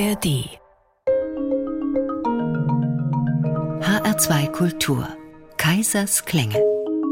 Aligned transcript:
ARD 0.00 0.48
HR2 3.82 4.50
Kultur 4.50 5.06
Kaisers 5.58 6.24
Klänge 6.24 6.58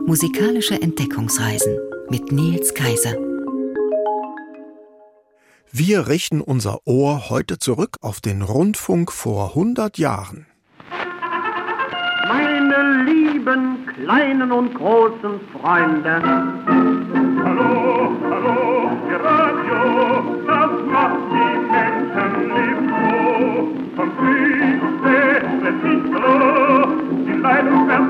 Musikalische 0.07 0.81
Entdeckungsreisen 0.81 1.77
mit 2.09 2.33
Nils 2.33 2.73
Kaiser 2.73 3.15
Wir 5.71 6.09
richten 6.09 6.41
unser 6.41 6.79
Ohr 6.87 7.29
heute 7.29 7.59
zurück 7.59 7.97
auf 8.01 8.23
den 8.23 8.41
Rundfunk 8.41 9.13
vor 9.13 9.51
100 9.51 9.99
Jahren. 9.99 10.47
Meine 12.27 13.05
lieben 13.05 13.87
kleinen 13.87 14.51
und 14.51 14.75
großen 14.75 15.41
Freunde. 15.53 16.23
Hallo, 17.45 18.17
hallo, 18.31 18.68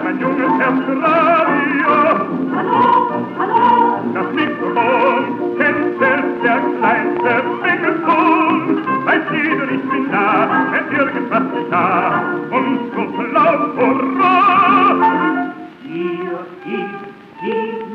mein 0.09 0.21
junges 0.21 0.53
Herz 0.59 0.89
Radio. 1.03 1.93
Hallo, 2.57 3.27
hallo, 3.39 3.61
das 4.15 4.33
Mikrofon 4.33 5.23
kennt 5.59 5.99
selbst 5.99 6.45
der 6.45 6.59
kleinste 6.79 7.33
Engelton. 7.73 8.57
Weiß 9.05 9.27
jeder, 9.33 9.71
ich 9.71 9.85
bin 9.91 10.11
da, 10.11 10.27
wenn 10.73 10.99
irgendwas 10.99 11.43
geschah. 11.53 12.23
Und 12.51 12.79
so 12.95 13.23
laut, 13.23 13.77
hurra! 13.77 15.53
Hier 15.83 16.39
ist 16.65 16.97
die 17.43 17.78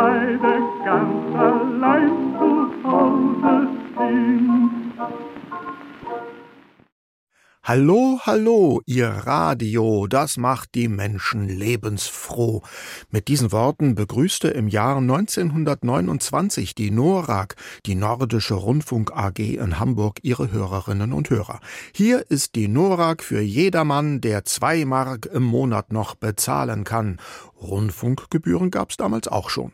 Beide 0.00 0.60
ganz 0.84 1.34
allein 1.34 2.12
zu 2.38 2.88
Hause 2.88 3.68
sind. 3.96 4.70
Hallo, 7.64 8.20
hallo, 8.22 8.80
ihr 8.86 9.08
Radio, 9.08 10.06
das 10.06 10.36
macht 10.36 10.76
die 10.76 10.86
Menschen 10.86 11.48
lebensfroh. 11.48 12.62
Mit 13.10 13.26
diesen 13.26 13.50
Worten 13.50 13.96
begrüßte 13.96 14.46
im 14.46 14.68
Jahr 14.68 14.98
1929 14.98 16.76
die 16.76 16.92
NORAG, 16.92 17.56
die 17.84 17.96
Nordische 17.96 18.54
Rundfunk 18.54 19.10
AG 19.10 19.40
in 19.40 19.80
Hamburg, 19.80 20.20
ihre 20.22 20.52
Hörerinnen 20.52 21.12
und 21.12 21.28
Hörer. 21.28 21.58
Hier 21.92 22.24
ist 22.30 22.54
die 22.54 22.68
NORAG 22.68 23.24
für 23.24 23.40
jedermann, 23.40 24.20
der 24.20 24.44
zwei 24.44 24.84
Mark 24.84 25.26
im 25.26 25.42
Monat 25.42 25.92
noch 25.92 26.14
bezahlen 26.14 26.84
kann. 26.84 27.18
Rundfunkgebühren 27.60 28.70
gab's 28.70 28.96
damals 28.96 29.26
auch 29.26 29.50
schon. 29.50 29.72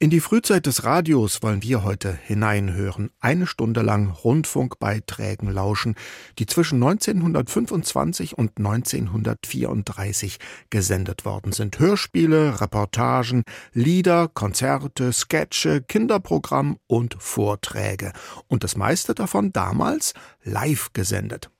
In 0.00 0.10
die 0.10 0.20
Frühzeit 0.20 0.66
des 0.66 0.84
Radios 0.84 1.42
wollen 1.42 1.62
wir 1.62 1.84
heute 1.84 2.12
hineinhören, 2.12 3.10
eine 3.20 3.46
Stunde 3.46 3.80
lang 3.80 4.10
Rundfunkbeiträgen 4.10 5.50
lauschen, 5.50 5.94
die 6.38 6.46
zwischen 6.46 6.82
1925 6.82 8.36
und 8.36 8.58
1934 8.58 10.38
gesendet 10.68 11.24
worden 11.24 11.52
sind. 11.52 11.78
Hörspiele, 11.78 12.60
Reportagen, 12.60 13.44
Lieder, 13.72 14.28
Konzerte, 14.28 15.12
Sketche, 15.12 15.80
Kinderprogramm 15.80 16.76
und 16.88 17.16
Vorträge. 17.20 18.12
Und 18.48 18.64
das 18.64 18.76
meiste 18.76 19.14
davon 19.14 19.52
damals 19.52 20.12
live 20.42 20.92
gesendet. 20.92 21.50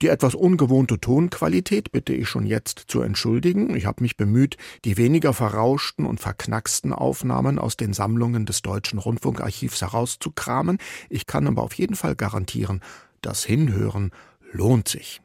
Die 0.00 0.08
etwas 0.08 0.36
ungewohnte 0.36 1.00
Tonqualität 1.00 1.90
bitte 1.90 2.12
ich 2.12 2.28
schon 2.28 2.46
jetzt 2.46 2.84
zu 2.86 3.00
entschuldigen. 3.00 3.74
Ich 3.74 3.86
habe 3.86 4.02
mich 4.02 4.16
bemüht, 4.16 4.56
die 4.84 4.96
weniger 4.96 5.32
verrauschten 5.32 6.06
und 6.06 6.20
verknacksten 6.20 6.92
Aufnahmen 6.92 7.58
aus 7.58 7.76
den 7.76 7.92
Sammlungen 7.92 8.46
des 8.46 8.62
Deutschen 8.62 9.00
Rundfunkarchivs 9.00 9.82
herauszukramen. 9.82 10.78
Ich 11.08 11.26
kann 11.26 11.48
aber 11.48 11.62
auf 11.64 11.74
jeden 11.74 11.96
Fall 11.96 12.14
garantieren, 12.14 12.80
das 13.22 13.44
Hinhören 13.44 14.12
lohnt 14.52 14.86
sich. 14.86 15.20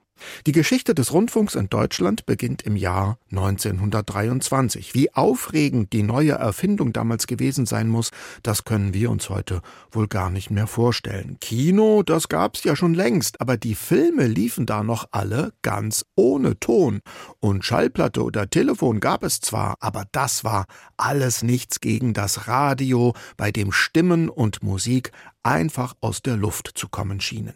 Die 0.45 0.51
Geschichte 0.51 0.93
des 0.93 1.13
Rundfunks 1.13 1.55
in 1.55 1.69
Deutschland 1.69 2.25
beginnt 2.25 2.63
im 2.63 2.75
Jahr 2.75 3.17
1923. 3.31 4.93
Wie 4.93 5.13
aufregend 5.13 5.93
die 5.93 6.03
neue 6.03 6.33
Erfindung 6.33 6.93
damals 6.93 7.27
gewesen 7.27 7.65
sein 7.65 7.87
muss, 7.87 8.11
das 8.41 8.65
können 8.65 8.93
wir 8.93 9.09
uns 9.09 9.29
heute 9.29 9.61
wohl 9.91 10.07
gar 10.07 10.29
nicht 10.29 10.51
mehr 10.51 10.67
vorstellen. 10.67 11.37
Kino, 11.39 12.03
das 12.03 12.27
gab's 12.27 12.63
ja 12.63 12.75
schon 12.75 12.93
längst, 12.93 13.41
aber 13.41 13.57
die 13.57 13.75
Filme 13.75 14.27
liefen 14.27 14.65
da 14.65 14.83
noch 14.83 15.07
alle 15.11 15.53
ganz 15.61 16.05
ohne 16.15 16.59
Ton. 16.59 17.01
Und 17.39 17.65
Schallplatte 17.65 18.23
oder 18.23 18.49
Telefon 18.49 18.99
gab 18.99 19.23
es 19.23 19.39
zwar, 19.39 19.77
aber 19.79 20.05
das 20.11 20.43
war 20.43 20.65
alles 20.97 21.43
nichts 21.43 21.79
gegen 21.79 22.13
das 22.13 22.47
Radio, 22.47 23.13
bei 23.37 23.51
dem 23.51 23.71
Stimmen 23.71 24.29
und 24.29 24.63
Musik 24.63 25.11
einfach 25.41 25.93
aus 26.01 26.21
der 26.21 26.37
Luft 26.37 26.71
zu 26.75 26.87
kommen 26.87 27.19
schienen. 27.19 27.55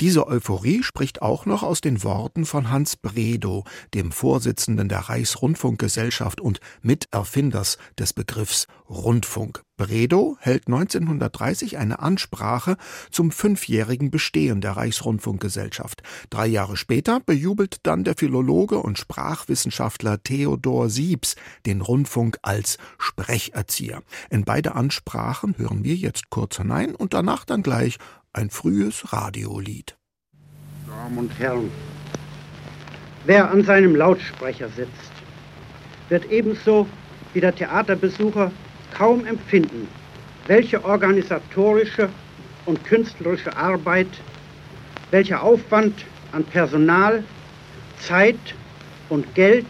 Diese 0.00 0.26
Euphorie 0.26 0.82
spricht 0.82 1.22
auch 1.22 1.46
noch 1.46 1.62
aus 1.62 1.80
den 1.80 2.02
Worten 2.02 2.44
von 2.44 2.70
Hans 2.70 2.96
Bredow, 2.96 3.64
dem 3.94 4.10
Vorsitzenden 4.10 4.88
der 4.88 5.00
Reichsrundfunkgesellschaft 5.00 6.40
und 6.40 6.60
Miterfinders 6.82 7.78
des 7.98 8.12
Begriffs 8.12 8.66
Rundfunk. 8.88 9.62
Bredow 9.76 10.36
hält 10.38 10.68
1930 10.68 11.78
eine 11.78 11.98
Ansprache 12.00 12.76
zum 13.10 13.32
fünfjährigen 13.32 14.10
Bestehen 14.10 14.60
der 14.60 14.72
Reichsrundfunkgesellschaft. 14.72 16.02
Drei 16.30 16.46
Jahre 16.46 16.76
später 16.76 17.20
bejubelt 17.20 17.78
dann 17.82 18.04
der 18.04 18.14
Philologe 18.14 18.78
und 18.78 18.98
Sprachwissenschaftler 18.98 20.22
Theodor 20.22 20.88
Siebs 20.88 21.36
den 21.66 21.80
Rundfunk 21.80 22.38
als 22.42 22.78
Sprecherzieher. 22.98 24.02
In 24.30 24.44
beide 24.44 24.74
Ansprachen 24.74 25.56
hören 25.58 25.84
wir 25.84 25.94
jetzt 25.94 26.30
kurz 26.30 26.58
hinein 26.58 26.94
und 26.94 27.14
danach 27.14 27.44
dann 27.44 27.62
gleich 27.62 27.98
ein 28.34 28.48
frühes 28.48 29.12
Radiolied. 29.12 29.96
Damen 30.86 31.18
und 31.18 31.38
Herren, 31.38 31.70
wer 33.26 33.50
an 33.50 33.62
seinem 33.62 33.94
Lautsprecher 33.94 34.68
sitzt, 34.70 35.12
wird 36.08 36.30
ebenso 36.30 36.86
wie 37.34 37.40
der 37.40 37.54
Theaterbesucher 37.54 38.50
kaum 38.94 39.26
empfinden, 39.26 39.86
welche 40.46 40.82
organisatorische 40.84 42.08
und 42.64 42.82
künstlerische 42.84 43.54
Arbeit, 43.56 44.08
welcher 45.10 45.42
Aufwand 45.42 46.04
an 46.32 46.44
Personal, 46.44 47.24
Zeit 47.98 48.54
und 49.10 49.34
Geld 49.34 49.66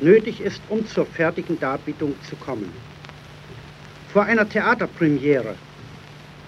nötig 0.00 0.40
ist, 0.40 0.62
um 0.68 0.86
zur 0.86 1.04
fertigen 1.04 1.58
Darbietung 1.58 2.14
zu 2.28 2.36
kommen. 2.36 2.72
Vor 4.12 4.22
einer 4.22 4.48
Theaterpremiere 4.48 5.56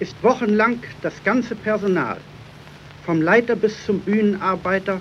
ist 0.01 0.21
wochenlang 0.23 0.83
das 1.03 1.15
ganze 1.23 1.55
Personal, 1.55 2.19
vom 3.05 3.23
Leiter 3.23 3.55
bis 3.55 3.85
zum 3.85 4.01
Bühnenarbeiter, 4.01 5.01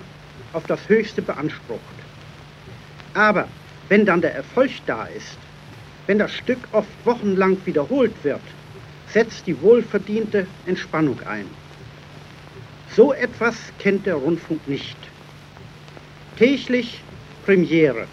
auf 0.52 0.66
das 0.66 0.88
Höchste 0.88 1.22
beansprucht. 1.22 1.80
Aber 3.14 3.48
wenn 3.88 4.04
dann 4.04 4.20
der 4.20 4.34
Erfolg 4.34 4.70
da 4.86 5.04
ist, 5.06 5.38
wenn 6.06 6.18
das 6.18 6.32
Stück 6.32 6.58
oft 6.72 6.88
wochenlang 7.04 7.56
wiederholt 7.64 8.14
wird, 8.22 8.40
setzt 9.08 9.46
die 9.46 9.60
wohlverdiente 9.60 10.46
Entspannung 10.66 11.20
ein. 11.26 11.46
So 12.94 13.12
etwas 13.12 13.56
kennt 13.78 14.06
der 14.06 14.14
Rundfunk 14.14 14.66
nicht. 14.66 14.96
Täglich 16.36 17.00
Premiere, 17.44 18.06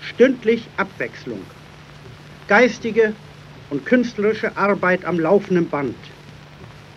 stündlich 0.00 0.66
Abwechslung, 0.76 1.42
geistige 2.48 3.14
und 3.72 3.86
künstlerische 3.86 4.54
Arbeit 4.54 5.06
am 5.06 5.18
laufenden 5.18 5.66
Band, 5.66 5.96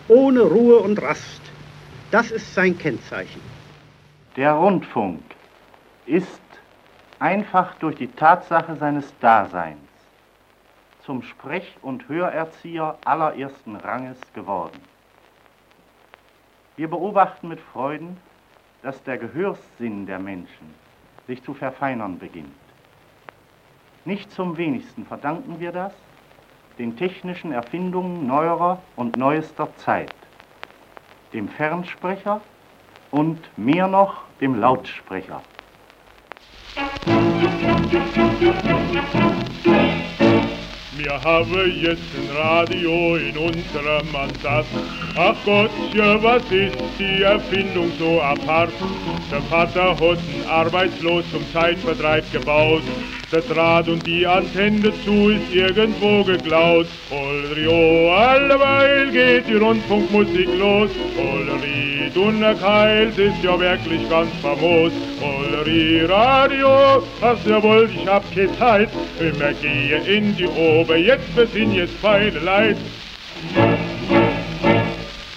ohne 0.08 0.42
Ruhe 0.42 0.78
und 0.78 1.00
Rast. 1.00 1.40
Das 2.10 2.30
ist 2.30 2.54
sein 2.54 2.76
Kennzeichen. 2.76 3.40
Der 4.36 4.52
Rundfunk 4.52 5.22
ist 6.04 6.42
einfach 7.18 7.74
durch 7.76 7.96
die 7.96 8.08
Tatsache 8.08 8.76
seines 8.76 9.10
Daseins 9.20 9.78
zum 11.02 11.22
Sprech- 11.22 11.78
und 11.80 12.06
Hörerzieher 12.10 12.98
allerersten 13.06 13.76
Ranges 13.76 14.18
geworden. 14.34 14.78
Wir 16.76 16.90
beobachten 16.90 17.48
mit 17.48 17.60
Freuden, 17.72 18.18
dass 18.82 19.02
der 19.04 19.16
Gehörssinn 19.16 20.04
der 20.04 20.18
Menschen 20.18 20.74
sich 21.26 21.42
zu 21.42 21.54
verfeinern 21.54 22.18
beginnt. 22.18 22.52
Nicht 24.04 24.30
zum 24.30 24.58
wenigsten 24.58 25.06
verdanken 25.06 25.58
wir 25.58 25.72
das 25.72 25.94
den 26.78 26.96
technischen 26.96 27.52
Erfindungen 27.52 28.26
neuerer 28.26 28.78
und 28.96 29.16
neuester 29.16 29.68
Zeit, 29.76 30.10
dem 31.32 31.48
Fernsprecher 31.48 32.40
und 33.10 33.38
mehr 33.56 33.88
noch 33.88 34.22
dem 34.40 34.60
Lautsprecher. 34.60 35.40
Wir 40.96 41.22
haben 41.22 41.72
jetzt 41.80 42.02
ein 42.16 42.36
Radio 42.36 43.16
in 43.16 43.36
unserem 43.36 44.16
Ansatz. 44.16 44.66
Ach 45.16 45.36
Gottchen, 45.44 46.22
was 46.22 46.42
ist 46.50 46.76
die 46.98 47.22
Erfindung 47.22 47.90
so 47.98 48.20
apart? 48.20 48.72
Der 49.30 49.40
Vater 49.42 49.90
hat 49.90 50.00
einen 50.00 50.46
Arbeitslos 50.48 51.24
zum 51.30 51.42
Zeitvertreib 51.52 52.30
gebaut. 52.32 52.82
Der 53.32 53.40
Draht 53.40 53.88
und 53.88 54.06
die 54.06 54.24
Antenne 54.24 54.78
dazu 54.82 55.30
ist 55.30 55.52
irgendwo 55.52 56.22
geklaut. 56.22 56.86
Olrio, 57.10 58.14
alleweil 58.14 59.10
geht 59.10 59.48
die 59.48 59.54
Rundfunkmusik 59.54 60.48
los. 60.56 60.90
Olri, 61.18 62.08
Dunnerkeils 62.14 63.18
ist 63.18 63.42
ja 63.42 63.58
wirklich 63.58 64.08
ganz 64.08 64.30
famos. 64.40 64.92
Olri, 65.20 66.04
Radio, 66.04 67.02
ach 67.20 67.36
jawohl, 67.44 67.90
ich 67.92 68.06
hab 68.06 68.22
keine 68.32 68.56
Zeit. 68.58 68.90
Immer 69.18 69.52
gehe 69.54 69.98
in 70.06 70.36
die 70.36 70.46
Ober, 70.46 70.96
jetzt 70.96 71.34
besin 71.34 71.74
jetzt 71.74 71.94
feine 71.94 72.38
Leid. 72.38 72.76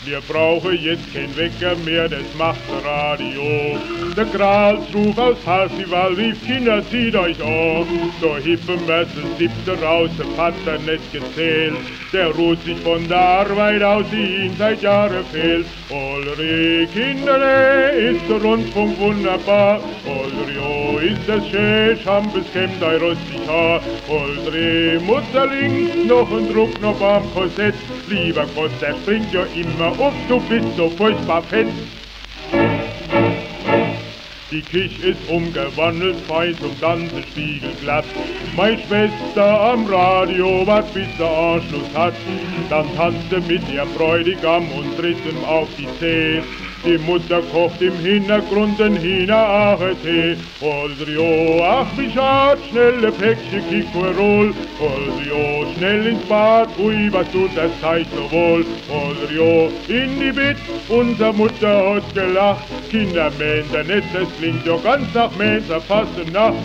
Wir 0.10 0.22
brauchen 0.22 0.76
jetzt 0.82 1.14
kein 1.14 1.38
Wecker 1.38 1.76
mehr, 1.86 2.10
das 2.10 2.24
macht 2.36 2.58
Radio. 2.84 3.78
Der 4.18 4.26
Gralsruf 4.26 5.16
aus 5.20 5.38
Parsival 5.46 6.14
rief, 6.16 6.44
Kinder, 6.44 6.82
zieht 6.90 7.16
euch 7.16 7.40
auf. 7.40 7.86
So 8.20 8.36
hippen 8.38 8.80
das 8.88 9.08
siebte 9.38 9.80
raus, 9.80 10.10
der 10.18 10.26
Vater 10.36 10.80
nicht 10.80 11.14
gezählt. 11.14 11.76
Der 12.12 12.32
ruht 12.32 12.60
sich 12.64 12.80
von 12.80 13.08
der 13.08 13.20
Arbeit 13.20 13.84
aus, 13.84 14.06
die 14.12 14.48
ihm 14.48 14.56
seit 14.58 14.82
Jahren 14.82 15.24
fehlt. 15.32 15.68
Olri, 15.92 16.88
Kinderle, 16.92 17.92
ist 17.92 18.28
der 18.28 18.42
Rundfunk 18.42 19.00
wunderbar. 19.00 19.80
Olri, 20.08 20.58
oh, 20.58 20.98
ist 20.98 21.22
das 21.28 21.48
schön, 21.50 22.00
Schampes 22.04 22.46
kämmt 22.52 22.82
ein 22.82 23.00
rostig 23.00 23.48
Haar. 23.48 23.80
Olri, 24.08 25.00
Mutter 25.06 25.46
links, 25.46 25.96
noch 26.08 26.32
ein 26.32 26.52
Druckknopf 26.52 27.00
am 27.00 27.32
Korsett. 27.36 27.76
Lieber 28.08 28.46
Gott, 28.56 28.72
der 28.82 28.96
springt 28.96 29.32
ja 29.32 29.44
immer 29.56 29.99
auf, 30.00 30.14
du 30.28 30.40
bist 30.42 30.76
so 30.78 30.90
furchtbar 30.90 31.44
fett. 31.44 31.68
Die 34.52 34.62
Küche 34.62 35.10
ist 35.10 35.30
umgewandelt, 35.30 36.18
fein 36.28 36.58
zum 36.58 36.80
ganzen 36.80 37.22
Spiegel 37.24 37.72
glatt. 37.82 38.06
Meine 38.56 38.80
Schwester 38.80 39.62
am 39.62 39.86
Radio 39.86 40.66
wart 40.66 40.92
bis 40.94 41.08
der 41.20 41.30
Anschluss 41.30 41.94
hat. 41.94 42.16
Dann 42.70 42.88
tanzte 42.96 43.42
mit 43.42 43.62
ihrem 43.72 43.94
Bräutigam 43.94 44.72
und 44.72 44.98
tritt 44.98 45.18
ihm 45.26 45.44
auf 45.46 45.68
die 45.78 45.88
Zeh. 46.00 46.42
Die 46.86 46.98
Mutter 46.98 47.42
kocht 47.52 47.82
im 47.82 47.94
Hintergrund 47.98 48.80
den 48.80 48.96
Hina-Ache-Tee. 48.96 50.38
Holdrio, 50.62 51.62
ach 51.62 51.88
wie 51.98 52.10
schad, 52.10 52.58
schnelle 52.70 53.12
Päckchen 53.12 53.64
Kikwerol. 53.70 54.54
Holdrio, 54.80 55.68
schnell 55.76 56.08
ins 56.08 56.24
Bad, 56.30 56.70
ui, 56.80 57.12
was 57.12 57.30
tut 57.32 57.52
das 57.56 57.72
Zeug 57.82 58.08
so 58.16 58.32
wohl. 58.32 58.66
Holdrio, 58.90 59.70
in 59.90 60.20
die 60.22 60.32
Bett, 60.32 60.58
unser 60.88 61.34
Mutter 61.34 61.96
hat 61.96 62.14
gelacht. 62.14 62.64
Kinder 62.90 63.30
mähen 63.38 63.66
der 63.74 63.84
das 63.84 64.30
klingt 64.38 64.66
ja 64.66 64.78
ganz 64.78 65.14
nach 65.14 65.36
Mähen, 65.36 65.66
zerfasste 65.68 66.32
Nacht. 66.32 66.56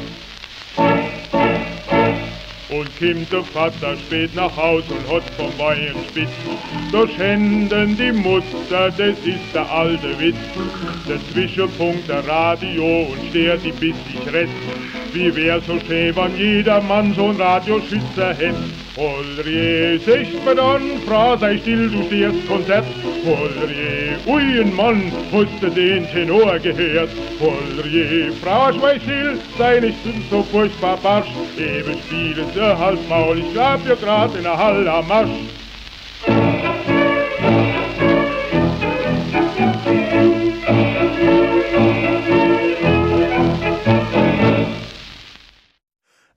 Und 2.85 2.99
kommt 2.99 3.33
der 3.33 3.43
Vater 3.45 3.97
spät 3.97 4.35
nach 4.35 4.55
Haus 4.57 4.85
und 4.91 5.11
hat 5.11 5.23
vom 5.37 5.59
Wein 5.59 5.95
spitz. 6.11 6.29
Da 6.93 7.09
schänden 7.09 7.97
die 7.97 8.13
Mutter, 8.13 8.91
das 8.91 9.19
ist 9.21 9.55
der 9.55 9.71
alte 9.71 10.19
Witz. 10.21 10.37
Der 11.09 11.19
Zwischenpunkt 11.33 12.09
der 12.09 12.27
Radio 12.27 13.05
und 13.05 13.31
stört 13.31 13.65
die 13.65 13.73
bis 13.73 13.97
ich 14.13 14.33
rett. 14.33 14.51
Wie 15.15 15.33
wär 15.37 15.61
so 15.61 15.79
schön, 15.87 16.17
wenn 16.17 16.37
jeder 16.37 16.81
Mann 16.81 17.15
so 17.15 17.29
ein 17.29 17.37
Radioschützer 17.37 18.35
hätt. 18.35 18.57
Holrie, 18.97 19.97
secht 20.05 20.45
mir 20.45 20.57
dann, 20.57 20.83
Frau, 21.07 21.37
sei 21.37 21.57
still, 21.59 21.89
du 21.89 22.03
stehst 22.07 22.49
Konzert. 22.49 22.85
Holrie, 23.25 24.17
ui, 24.27 24.61
ein 24.61 24.75
Mann, 24.75 25.13
hast 25.31 25.77
den 25.77 26.11
Tenor 26.11 26.59
gehört? 26.59 27.11
Holrie, 27.39 28.33
Frau, 28.43 28.73
schweig 28.73 29.03
still, 29.03 29.39
sei 29.57 29.79
nicht 29.79 29.99
so 30.31 30.43
furchtbar 30.43 30.97
barsch. 31.01 31.29
Eben 31.59 31.97
spielen 32.09 32.47
sie 32.53 32.79
halb 32.79 33.09
Maul, 33.09 33.39
ich 33.39 33.53
glaub, 33.53 33.87
ihr 33.87 33.95
grad 33.95 34.35
in 34.35 34.43
der 34.43 34.59
Halle 34.59 34.93
am 34.93 35.07
Marsch. 35.07 35.64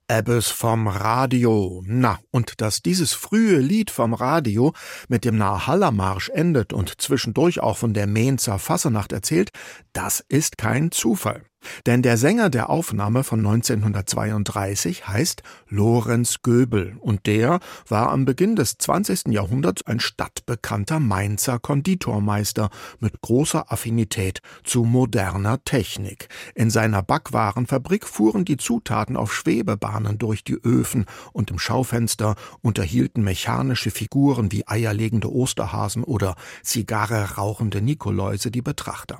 Ebbes 0.09 0.48
vom 0.48 0.88
Radio. 0.88 1.83
Na, 1.86 2.19
und 2.31 2.62
dass 2.62 2.81
dieses 2.81 3.13
frühe 3.13 3.57
Lied 3.59 3.92
vom 3.92 4.13
Radio 4.13 4.74
mit 5.09 5.25
dem 5.25 5.38
Nahallermarsch 5.38 6.30
endet 6.30 6.71
und 6.71 7.01
zwischendurch 7.01 7.59
auch 7.59 7.77
von 7.77 7.94
der 7.94 8.07
Mainzer 8.07 8.57
Fassenacht 8.57 9.12
erzählt, 9.12 9.51
das 9.92 10.24
ist 10.30 10.57
kein 10.57 10.92
Zufall. 10.92 11.44
Denn 11.85 12.01
der 12.01 12.17
Sänger 12.17 12.49
der 12.49 12.69
Aufnahme 12.69 13.23
von 13.23 13.39
1932 13.39 15.07
heißt 15.07 15.43
Lorenz 15.69 16.41
Göbel 16.41 16.97
und 16.99 17.25
der 17.25 17.59
war 17.87 18.11
am 18.11 18.25
Beginn 18.25 18.55
des 18.55 18.77
20. 18.77 19.27
Jahrhunderts 19.27 19.85
ein 19.85 19.99
stadtbekannter 19.99 20.99
Mainzer 20.99 21.59
Konditormeister 21.59 22.69
mit 22.99 23.21
großer 23.21 23.71
Affinität 23.71 24.41
zu 24.63 24.83
moderner 24.83 25.63
Technik. 25.63 26.29
In 26.55 26.69
seiner 26.69 27.03
Backwarenfabrik 27.03 28.05
fuhren 28.05 28.45
die 28.45 28.57
Zutaten 28.57 29.17
auf 29.17 29.33
Schwebebahnen 29.33 30.17
durch 30.17 30.43
die 30.43 30.55
Öfen 30.55 31.05
und 31.33 31.51
im 31.51 31.59
Schaufenster 31.59 32.35
unterhielten 32.61 33.23
mechanische 33.23 33.91
Figuren 33.91 34.51
wie 34.51 34.67
eierlegende 34.67 35.31
Osterhasen 35.31 36.03
oder 36.03 36.35
Zigarre 36.63 37.35
rauchende 37.35 37.81
Nikoläuse 37.81 38.51
die 38.51 38.61
Betrachter. 38.61 39.19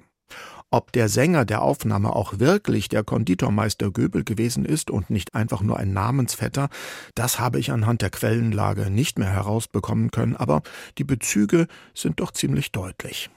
Ob 0.70 0.92
der 0.92 1.08
Sänger 1.08 1.46
der 1.46 1.62
Aufnahme 1.62 2.14
auch 2.14 2.40
wirklich 2.40 2.90
der 2.90 3.06
Konditormeister 3.06 3.90
Göbel 3.90 4.26
gewesen 4.26 4.66
ist 4.66 4.92
und 4.92 5.10
nicht 5.10 5.34
einfach 5.34 5.62
nur 5.62 5.78
ein 5.78 5.94
Namensvetter, 5.94 6.68
das 7.16 7.40
habe 7.40 7.58
ich 7.58 7.72
anhand 7.72 8.02
der 8.02 8.10
Quellenlage 8.10 8.90
nicht 8.90 9.18
mehr 9.18 9.32
herausbekommen 9.32 10.12
können, 10.12 10.36
aber 10.36 10.64
die 10.98 11.06
Bezüge 11.06 11.68
sind 11.94 12.20
doch 12.20 12.32
ziemlich 12.32 12.74
deutlich. 12.74 13.30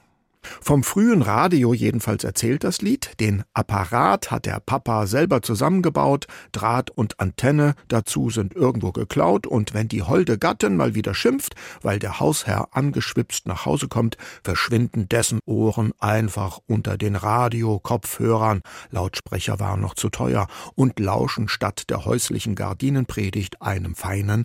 Vom 0.42 0.82
frühen 0.82 1.22
Radio 1.22 1.74
jedenfalls 1.74 2.24
erzählt 2.24 2.64
das 2.64 2.80
Lied. 2.80 3.12
Den 3.20 3.44
Apparat 3.52 4.30
hat 4.30 4.46
der 4.46 4.60
Papa 4.60 5.06
selber 5.06 5.42
zusammengebaut, 5.42 6.26
Draht 6.52 6.90
und 6.90 7.20
Antenne 7.20 7.74
dazu 7.88 8.30
sind 8.30 8.54
irgendwo 8.54 8.92
geklaut 8.92 9.46
und 9.46 9.74
wenn 9.74 9.88
die 9.88 10.02
holde 10.02 10.38
Gattin 10.38 10.76
mal 10.76 10.94
wieder 10.94 11.14
schimpft, 11.14 11.54
weil 11.82 11.98
der 11.98 12.20
Hausherr 12.20 12.68
angeschwipst 12.72 13.46
nach 13.46 13.66
Hause 13.66 13.88
kommt, 13.88 14.16
verschwinden 14.42 15.08
dessen 15.08 15.40
Ohren 15.44 15.92
einfach 15.98 16.58
unter 16.66 16.96
den 16.96 17.16
Radio-Kopfhörern. 17.16 18.62
Lautsprecher 18.90 19.60
waren 19.60 19.80
noch 19.80 19.94
zu 19.94 20.08
teuer 20.08 20.46
und 20.74 20.98
lauschen 20.98 21.48
statt 21.48 21.90
der 21.90 22.04
häuslichen 22.04 22.54
Gardinenpredigt 22.54 23.62
einem 23.62 23.94
feinen 23.94 24.44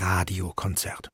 Radiokonzert. 0.00 1.10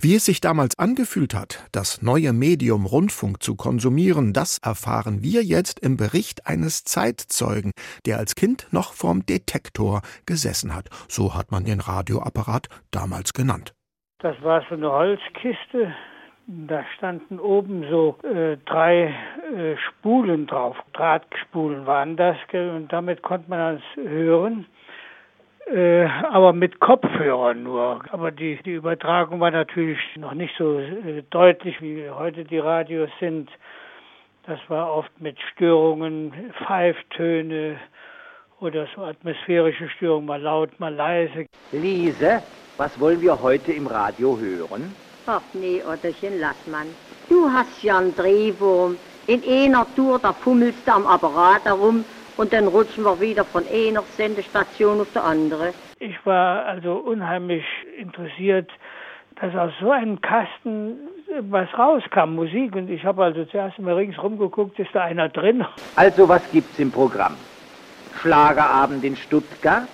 Wie 0.00 0.14
es 0.14 0.24
sich 0.24 0.40
damals 0.40 0.78
angefühlt 0.78 1.34
hat, 1.34 1.66
das 1.72 2.02
neue 2.02 2.32
Medium 2.32 2.86
Rundfunk 2.86 3.42
zu 3.42 3.56
konsumieren, 3.56 4.32
das 4.32 4.58
erfahren 4.58 5.22
wir 5.22 5.42
jetzt 5.42 5.80
im 5.80 5.96
Bericht 5.96 6.46
eines 6.46 6.84
Zeitzeugen, 6.84 7.72
der 8.06 8.18
als 8.18 8.34
Kind 8.34 8.66
noch 8.72 8.92
vorm 8.92 9.24
Detektor 9.26 10.02
gesessen 10.26 10.74
hat. 10.74 10.88
So 11.08 11.34
hat 11.34 11.50
man 11.50 11.64
den 11.64 11.80
Radioapparat 11.80 12.68
damals 12.90 13.32
genannt. 13.32 13.74
Das 14.18 14.40
war 14.42 14.64
so 14.68 14.74
eine 14.74 14.90
Holzkiste. 14.90 15.94
Da 16.46 16.84
standen 16.96 17.38
oben 17.38 17.86
so 17.88 18.18
äh, 18.22 18.58
drei 18.66 19.14
äh, 19.56 19.76
Spulen 19.78 20.46
drauf. 20.46 20.76
Drahtspulen 20.92 21.86
waren 21.86 22.16
das. 22.16 22.36
Und 22.52 22.92
damit 22.92 23.22
konnte 23.22 23.48
man 23.48 23.76
das 23.76 24.04
hören 24.04 24.66
äh, 25.66 26.04
aber 26.30 26.52
mit 26.52 26.80
Kopfhörern 26.80 27.62
nur. 27.62 28.00
Aber 28.10 28.30
die, 28.30 28.58
die 28.64 28.72
Übertragung 28.72 29.40
war 29.40 29.50
natürlich 29.50 29.98
noch 30.16 30.34
nicht 30.34 30.54
so 30.58 30.78
äh, 30.78 31.22
deutlich, 31.30 31.80
wie 31.80 32.08
heute 32.10 32.44
die 32.44 32.58
Radios 32.58 33.10
sind. 33.20 33.50
Das 34.46 34.58
war 34.68 34.92
oft 34.92 35.10
mit 35.20 35.38
Störungen, 35.52 36.32
Pfeiftöne 36.66 37.78
oder 38.60 38.86
so 38.94 39.02
atmosphärische 39.02 39.88
Störungen, 39.88 40.26
mal 40.26 40.40
laut, 40.40 40.78
mal 40.78 40.94
leise. 40.94 41.46
Lise, 41.72 42.42
was 42.76 42.98
wollen 43.00 43.20
wir 43.22 43.40
heute 43.40 43.72
im 43.72 43.86
Radio 43.86 44.38
hören? 44.38 44.94
Ach 45.26 45.40
nee, 45.54 45.82
Otterchen, 45.82 46.38
lass 46.40 46.66
man. 46.66 46.86
Du 47.28 47.48
hast 47.50 47.82
ja 47.82 47.98
einen 47.98 48.14
Drehwurm. 48.14 48.98
In 49.26 49.42
einer 49.48 49.86
Tour, 49.96 50.18
da 50.18 50.34
fummelst 50.34 50.86
du 50.86 50.92
am 50.92 51.06
Apparat 51.06 51.64
herum 51.64 52.04
und 52.36 52.52
dann 52.52 52.66
rutschen 52.66 53.04
wir 53.04 53.20
wieder 53.20 53.44
von 53.44 53.66
einer 53.66 54.04
Sendestation 54.16 55.00
auf 55.00 55.08
die 55.14 55.18
andere. 55.18 55.74
Ich 56.00 56.14
war 56.26 56.64
also 56.66 56.94
unheimlich 56.94 57.64
interessiert, 57.98 58.70
dass 59.40 59.54
aus 59.54 59.72
so 59.80 59.90
einem 59.90 60.20
Kasten 60.20 60.98
was 61.50 61.68
rauskam, 61.76 62.34
Musik. 62.34 62.74
Und 62.76 62.90
ich 62.90 63.04
habe 63.04 63.24
also 63.24 63.44
zuerst 63.44 63.78
immer 63.78 63.96
ringsrum 63.96 64.38
geguckt, 64.38 64.78
ist 64.78 64.90
da 64.92 65.02
einer 65.02 65.28
drin? 65.28 65.64
Also 65.96 66.28
was 66.28 66.48
gibt's 66.50 66.78
im 66.78 66.90
Programm? 66.90 67.38
Schlagerabend 68.20 69.04
in 69.04 69.16
Stuttgart 69.16 69.88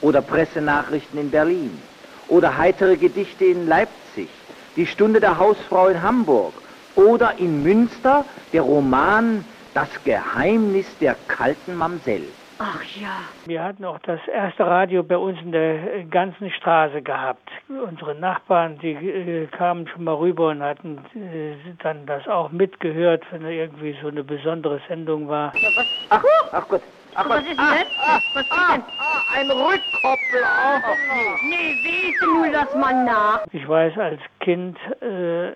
oder 0.00 0.22
Pressenachrichten 0.22 1.18
in 1.18 1.30
Berlin 1.30 1.82
oder 2.26 2.56
heitere 2.56 2.96
Gedichte 2.96 3.44
in 3.44 3.66
Leipzig, 3.66 4.30
die 4.76 4.86
Stunde 4.86 5.20
der 5.20 5.38
Hausfrau 5.38 5.88
in 5.88 6.02
Hamburg 6.02 6.62
oder 6.94 7.38
in 7.38 7.62
Münster 7.62 8.26
der 8.52 8.62
Roman 8.62 9.44
Das 9.74 9.88
Geheimnis 10.04 10.98
der 10.98 11.16
kalten 11.28 11.76
Mamsell. 11.76 12.24
Ach 12.58 12.82
ja. 13.00 13.20
Wir 13.46 13.62
hatten 13.62 13.86
auch 13.86 13.98
das 14.00 14.20
erste 14.28 14.66
Radio 14.66 15.02
bei 15.02 15.16
uns 15.16 15.40
in 15.40 15.52
der 15.52 16.04
ganzen 16.10 16.50
Straße 16.50 17.00
gehabt. 17.00 17.48
Unsere 17.68 18.14
Nachbarn, 18.14 18.78
die 18.80 18.90
äh, 18.92 19.46
kamen 19.46 19.88
schon 19.88 20.04
mal 20.04 20.14
rüber 20.16 20.48
und 20.48 20.62
hatten 20.62 20.98
äh, 21.14 21.54
dann 21.82 22.04
das 22.04 22.28
auch 22.28 22.50
mitgehört, 22.50 23.24
wenn 23.30 23.46
irgendwie 23.46 23.96
so 24.02 24.08
eine 24.08 24.22
besondere 24.22 24.78
Sendung 24.88 25.26
war. 25.26 25.54
Ja, 25.56 25.68
was? 25.74 25.86
Ach, 26.10 26.24
ach 26.52 26.68
Gott. 26.68 26.82
Ach, 27.14 27.28
was 27.28 27.40
ist 27.40 27.48
denn 27.48 27.56
das? 27.56 27.86
was 28.34 28.42
ist 28.42 28.50
denn? 28.50 28.82
Ah, 28.98 29.22
ein 29.34 29.50
Rückkoppel. 29.50 30.42
Oh, 30.42 31.46
Nee, 31.48 31.74
wese 31.82 32.26
nur 32.26 32.50
das 32.52 32.74
mal 32.74 33.04
nach. 33.04 33.46
Ich 33.52 33.66
weiß, 33.66 33.96
als 33.98 34.20
Kind 34.40 34.76
äh, 35.00 35.52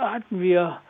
hatten 0.00 0.40
wir 0.40 0.80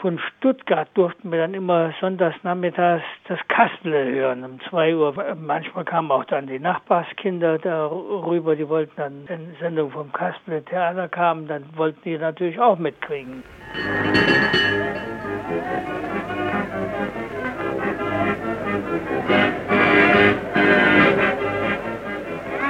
von 0.00 0.18
Stuttgart 0.18 0.88
durften 0.94 1.30
wir 1.32 1.38
dann 1.38 1.54
immer 1.54 1.92
sonntags 2.00 2.36
nachmittags 2.42 3.02
das 3.26 3.38
Kastle 3.48 4.12
hören 4.12 4.44
um 4.44 4.60
zwei 4.68 4.94
Uhr. 4.94 5.14
Manchmal 5.34 5.84
kamen 5.84 6.10
auch 6.10 6.24
dann 6.24 6.46
die 6.46 6.58
Nachbarskinder 6.58 7.58
darüber, 7.58 8.54
die 8.54 8.68
wollten 8.68 8.92
dann, 8.96 9.24
wenn 9.26 9.56
Sendung 9.60 9.90
vom 9.90 10.12
Kastle 10.12 10.64
Theater 10.64 11.08
kam, 11.08 11.48
dann 11.48 11.64
wollten 11.76 12.00
die 12.04 12.16
natürlich 12.16 12.58
auch 12.60 12.78
mitkriegen. 12.78 13.42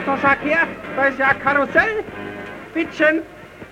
Ach, 0.07 0.19
sag 0.23 0.43
her, 0.43 0.67
da 0.97 1.05
ist 1.05 1.19
ja 1.19 1.29
ein 1.29 1.39
Karussell. 1.41 2.05
Bittchen, 2.73 3.23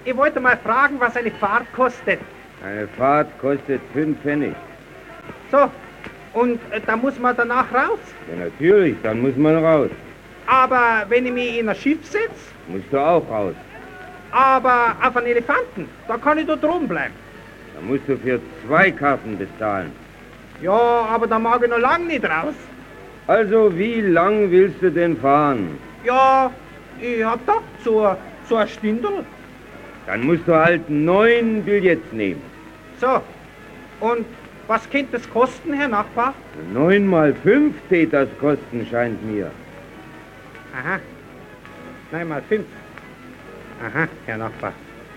ich 0.05 0.17
wollte 0.17 0.41
mal 0.41 0.57
fragen, 0.59 1.01
was 1.01 1.17
eine 1.17 1.31
Fahrt 1.31 1.73
kostet. 1.73 2.21
Eine 2.67 2.89
Fahrt 2.89 3.29
kostet 3.41 3.81
fünf 3.93 4.19
Pfennig. 4.23 4.55
So, 5.53 5.71
und 6.33 6.59
äh, 6.73 6.81
da 6.85 6.97
muss 6.97 7.17
man 7.19 7.37
danach 7.37 7.73
raus. 7.73 8.01
Ja, 8.29 8.45
natürlich, 8.45 8.97
dann 9.05 9.21
muss 9.23 9.37
man 9.37 9.57
raus. 9.65 9.91
Aber 10.47 11.05
wenn 11.09 11.27
ich 11.27 11.33
mich 11.33 11.59
in 11.61 11.69
ein 11.69 11.77
Schiff 11.77 12.05
setze, 12.05 12.51
Musst 12.69 12.87
du 12.93 12.99
auch 12.99 13.29
raus. 13.31 13.55
aber 14.33 14.97
auf 15.07 15.17
einen 15.17 15.27
Elefanten, 15.29 15.89
da 16.09 16.17
kann 16.17 16.39
ich 16.39 16.47
da 16.47 16.57
drum 16.57 16.89
bleiben. 16.89 17.15
Da 17.75 17.81
musst 17.83 18.09
du 18.09 18.17
für 18.17 18.41
zwei 18.67 18.91
Karten 18.91 19.39
bezahlen. 19.39 19.93
Ja, 20.61 20.73
aber 20.73 21.27
da 21.29 21.39
mag 21.39 21.63
ich 21.63 21.71
noch 21.71 21.79
lang 21.79 22.07
nicht 22.09 22.25
raus. 22.25 22.55
Also, 23.29 23.77
wie 23.79 24.01
lang 24.01 24.51
willst 24.51 24.83
du 24.83 24.91
denn 24.91 25.17
fahren? 25.19 25.79
Ja, 26.05 26.51
ich 27.01 27.23
hab 27.23 27.45
doch 27.47 27.63
so, 27.85 28.17
so 28.49 28.57
ein 28.57 28.67
Stündel. 28.69 29.25
Dann 30.07 30.25
musst 30.25 30.47
du 30.49 30.55
halt 30.55 30.89
neun 30.89 31.63
Billets 31.63 32.13
nehmen. 32.13 32.41
So, 33.01 33.21
und 34.01 34.25
was 34.67 34.89
könnte 34.91 35.13
das 35.13 35.29
kosten, 35.31 35.73
Herr 35.73 35.89
Nachbar? 35.89 36.35
Neun 36.73 37.07
mal 37.07 37.35
fünf 37.35 37.75
tät 37.89 38.13
das 38.13 38.29
kosten, 38.41 38.87
scheint 38.91 39.23
mir. 39.25 39.51
Aha, 40.75 40.99
nein, 42.13 42.29
mal 42.29 42.43
fünf. 42.49 42.65
Aha, 43.85 44.09
Herr 44.27 44.39
Nachbar. 44.39 44.73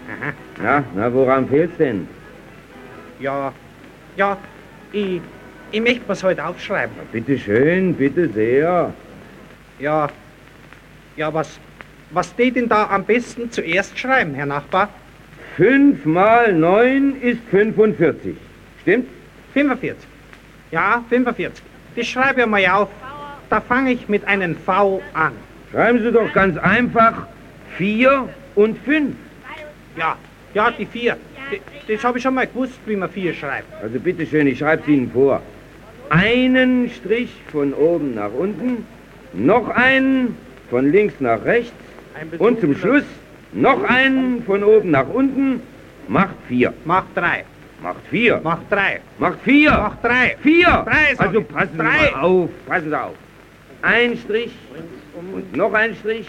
Aha, 0.10 0.34
Na, 0.62 0.84
na, 0.96 1.14
woran 1.14 1.48
fehlt's 1.48 1.78
denn? 1.78 2.08
ja, 3.20 3.54
ja, 4.16 4.38
ich, 4.92 5.22
ich 5.72 5.82
möchte 5.82 6.02
mir's 6.08 6.24
heute 6.24 6.46
aufschreiben. 6.46 6.96
Bitte 7.12 7.38
schön, 7.38 7.94
bitte 7.94 8.28
sehr. 8.30 8.94
Ja, 9.80 10.10
ja, 11.16 11.34
was, 11.34 11.60
was 12.12 12.30
steht 12.30 12.56
denn 12.56 12.68
da 12.70 12.88
am 12.90 13.04
besten 13.04 13.52
zuerst 13.52 13.98
schreiben, 14.00 14.34
Herr 14.36 14.46
Nachbar? 14.46 14.90
Fünf 15.60 16.06
mal 16.06 16.54
neun 16.54 17.22
ist 17.22 17.42
45. 17.52 18.34
Stimmt? 18.82 19.08
45. 19.54 20.08
Ja, 20.72 21.04
45. 21.10 21.62
Das 21.98 22.08
schreibe 22.08 22.40
ich 22.40 22.48
mal 22.48 22.66
auf. 22.68 22.88
Da 23.50 23.60
fange 23.60 23.92
ich 23.92 24.08
mit 24.08 24.26
einem 24.26 24.56
V 24.56 25.02
an. 25.14 25.34
Schreiben 25.70 26.02
Sie 26.02 26.14
doch 26.14 26.32
ganz 26.32 26.56
einfach 26.58 27.28
vier 27.78 28.30
und 28.56 28.78
fünf. 28.86 29.16
Ja, 29.98 30.16
ja, 30.54 30.72
die 30.72 30.86
vier. 30.86 31.18
D- 31.52 31.60
Das 31.94 32.06
habe 32.06 32.20
ich 32.20 32.24
schon 32.24 32.36
mal 32.36 32.48
gewusst, 32.48 32.80
wie 32.86 32.96
man 32.96 33.10
vier 33.10 33.34
schreibt. 33.34 33.68
Also 33.84 34.00
bitte 34.00 34.26
schön, 34.26 34.48
ich 34.48 34.60
schreibe 34.60 34.84
es 34.84 34.88
Ihnen 34.88 35.12
vor. 35.12 35.42
Einen 36.10 36.90
Strich 36.90 37.32
von 37.52 37.74
oben 37.74 38.16
nach 38.16 38.32
unten, 38.32 38.86
noch 39.34 39.68
einen 39.68 40.38
von 40.70 40.90
links 40.90 41.16
nach 41.20 41.44
rechts 41.44 41.74
und 42.38 42.62
zum 42.62 42.78
Schluss 42.78 43.04
noch 43.52 43.84
einen 43.84 44.44
von 44.44 44.64
oben 44.64 44.92
nach 44.92 45.08
unten, 45.08 45.62
macht 46.08 46.36
vier. 46.48 46.74
Mach 46.86 47.04
drei. 47.16 47.46
Macht 47.82 48.02
vier. 48.10 48.42
Mach 48.44 48.60
drei. 48.70 49.00
Macht 49.20 49.40
vier. 49.44 49.72
Mach 49.72 49.96
drei. 50.02 50.36
Vier. 50.42 50.86
Drei, 50.86 51.18
also 51.18 51.42
passen 51.42 51.72
Sie 51.74 51.78
Drei. 51.78 52.12
mal 52.12 52.22
auf. 52.22 52.50
Passen 52.68 52.90
Sie 52.90 53.00
auf. 53.00 53.16
Ein 53.82 54.18
Strich 54.18 54.54
und 55.34 55.56
noch 55.56 55.74
ein 55.74 55.96
Strich 55.96 56.28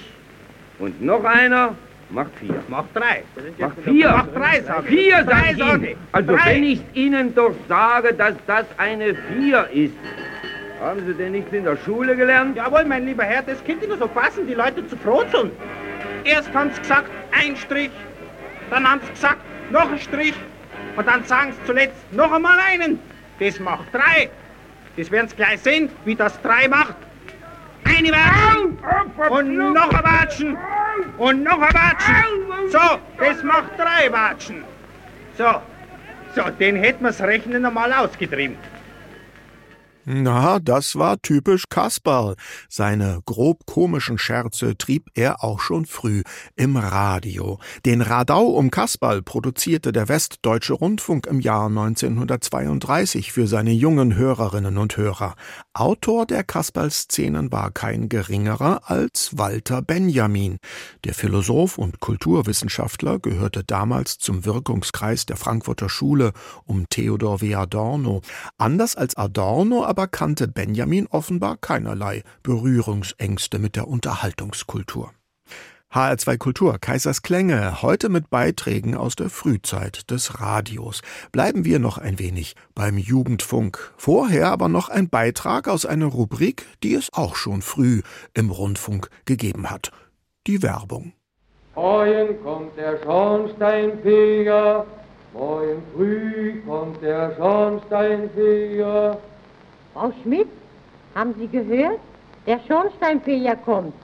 und 0.78 1.02
noch 1.02 1.24
einer 1.24 1.74
macht 2.10 2.30
vier. 2.38 2.54
Mach 2.68 2.84
drei. 2.94 3.22
Macht 3.58 3.76
vier. 3.84 4.08
Mach 4.10 4.26
drei, 4.28 4.60
sag 4.62 4.82
ich. 4.84 4.88
Vier, 4.88 5.24
Drei, 5.24 5.54
sag 5.58 5.78
ich 5.82 5.84
Ihnen. 5.88 5.96
Also 6.12 6.36
Drei. 6.36 6.54
wenn 6.54 6.64
ich 6.64 6.80
Ihnen 6.94 7.34
doch 7.34 7.54
sage, 7.68 8.14
dass 8.14 8.34
das 8.46 8.66
eine 8.78 9.14
Vier 9.14 9.68
ist, 9.72 9.94
haben 10.80 11.00
Sie 11.06 11.14
denn 11.14 11.32
nichts 11.32 11.52
in 11.52 11.64
der 11.64 11.76
Schule 11.84 12.14
gelernt? 12.16 12.56
Jawohl, 12.56 12.84
mein 12.84 13.04
lieber 13.06 13.24
Herr, 13.24 13.42
das 13.42 13.62
könnte 13.64 13.86
nur 13.88 13.98
so 13.98 14.06
passen, 14.06 14.46
die 14.46 14.54
Leute 14.54 14.86
zu 14.86 14.96
frotzeln. 14.96 15.50
Erst 16.24 16.52
haben 16.54 16.70
sie 16.72 16.80
gesagt, 16.80 17.10
ein 17.32 17.56
Strich, 17.56 17.90
dann 18.70 18.90
haben 18.90 19.00
sie 19.04 19.10
gesagt, 19.12 19.40
noch 19.70 19.90
ein 19.90 19.98
Strich, 19.98 20.34
und 20.96 21.06
dann 21.06 21.24
sagen 21.24 21.52
sie 21.52 21.64
zuletzt 21.66 22.12
noch 22.12 22.32
einmal 22.32 22.58
einen. 22.58 22.98
Das 23.38 23.58
macht 23.60 23.92
drei. 23.92 24.30
Das 24.96 25.10
werden 25.10 25.28
sie 25.28 25.36
gleich 25.36 25.60
sehen, 25.60 25.88
wie 26.04 26.14
das 26.14 26.40
drei 26.42 26.68
macht. 26.68 26.96
Eine 27.84 28.10
Watschen 28.12 28.78
und 29.30 29.72
noch 29.72 29.92
ein 29.92 30.04
Watschen 30.04 30.58
und 31.18 31.42
noch 31.42 31.60
ein 31.60 31.74
Watschen. 31.74 32.70
So, 32.70 32.98
das 33.18 33.42
macht 33.42 33.78
drei 33.78 34.12
Watschen. 34.12 34.64
So, 35.38 35.62
so, 36.34 36.42
den 36.50 36.76
hätten 36.76 37.04
wir's 37.04 37.20
Rechnen 37.20 37.64
einmal 37.64 37.92
ausgetrieben. 37.92 38.56
Na, 40.04 40.58
das 40.58 40.96
war 40.96 41.20
typisch 41.20 41.64
Kasperl. 41.68 42.36
Seine 42.68 43.20
grob 43.26 43.66
komischen 43.66 44.16
Scherze 44.16 44.76
trieb 44.78 45.10
er 45.14 45.44
auch 45.44 45.60
schon 45.60 45.84
früh 45.84 46.22
im 46.56 46.76
Radio. 46.76 47.58
Den 47.84 48.00
Radau 48.00 48.46
um 48.46 48.70
Kasperl 48.70 49.22
produzierte 49.22 49.92
der 49.92 50.08
Westdeutsche 50.08 50.72
Rundfunk 50.72 51.26
im 51.26 51.40
Jahr 51.40 51.66
1932 51.66 53.32
für 53.32 53.46
seine 53.46 53.72
jungen 53.72 54.14
Hörerinnen 54.14 54.78
und 54.78 54.96
Hörer. 54.96 55.34
Autor 55.72 56.26
der 56.26 56.42
Kasperl-Szenen 56.42 57.52
war 57.52 57.70
kein 57.70 58.08
geringerer 58.08 58.90
als 58.90 59.38
Walter 59.38 59.82
Benjamin. 59.82 60.58
Der 61.04 61.14
Philosoph 61.14 61.78
und 61.78 62.00
Kulturwissenschaftler 62.00 63.20
gehörte 63.20 63.62
damals 63.62 64.18
zum 64.18 64.44
Wirkungskreis 64.44 65.26
der 65.26 65.36
Frankfurter 65.36 65.88
Schule 65.88 66.32
um 66.64 66.88
Theodor 66.88 67.40
W. 67.40 67.54
Adorno. 67.54 68.20
Anders 68.58 68.96
als 68.96 69.16
Adorno 69.16 69.84
aber 69.84 70.08
kannte 70.08 70.48
Benjamin 70.48 71.06
offenbar 71.06 71.56
keinerlei 71.56 72.24
Berührungsängste 72.42 73.60
mit 73.60 73.76
der 73.76 73.86
Unterhaltungskultur. 73.86 75.12
HR2 75.92 76.38
Kultur, 76.38 76.78
Kaisers 76.78 77.20
Klänge, 77.20 77.82
heute 77.82 78.10
mit 78.10 78.30
Beiträgen 78.30 78.96
aus 78.96 79.16
der 79.16 79.28
Frühzeit 79.28 80.08
des 80.08 80.40
Radios. 80.40 81.02
Bleiben 81.32 81.64
wir 81.64 81.80
noch 81.80 81.98
ein 81.98 82.20
wenig 82.20 82.54
beim 82.76 82.96
Jugendfunk. 82.96 83.92
Vorher 83.96 84.52
aber 84.52 84.68
noch 84.68 84.88
ein 84.88 85.08
Beitrag 85.08 85.66
aus 85.66 85.86
einer 85.86 86.06
Rubrik, 86.06 86.64
die 86.84 86.94
es 86.94 87.12
auch 87.12 87.34
schon 87.34 87.60
früh 87.60 88.02
im 88.34 88.52
Rundfunk 88.52 89.10
gegeben 89.24 89.68
hat. 89.68 89.90
Die 90.46 90.62
Werbung. 90.62 91.12
Morgen 91.74 92.40
kommt 92.44 92.76
der 92.76 93.02
Schornsteinfeger, 93.02 94.86
morgen 95.32 95.82
früh 95.96 96.60
kommt 96.68 97.02
der 97.02 97.34
Schornsteinfeger. 97.34 99.18
Frau 99.92 100.12
Schmidt, 100.22 100.48
haben 101.16 101.34
Sie 101.36 101.48
gehört? 101.48 101.98
Der 102.46 102.60
Schornsteinfeger 102.68 103.56
kommt. 103.56 103.94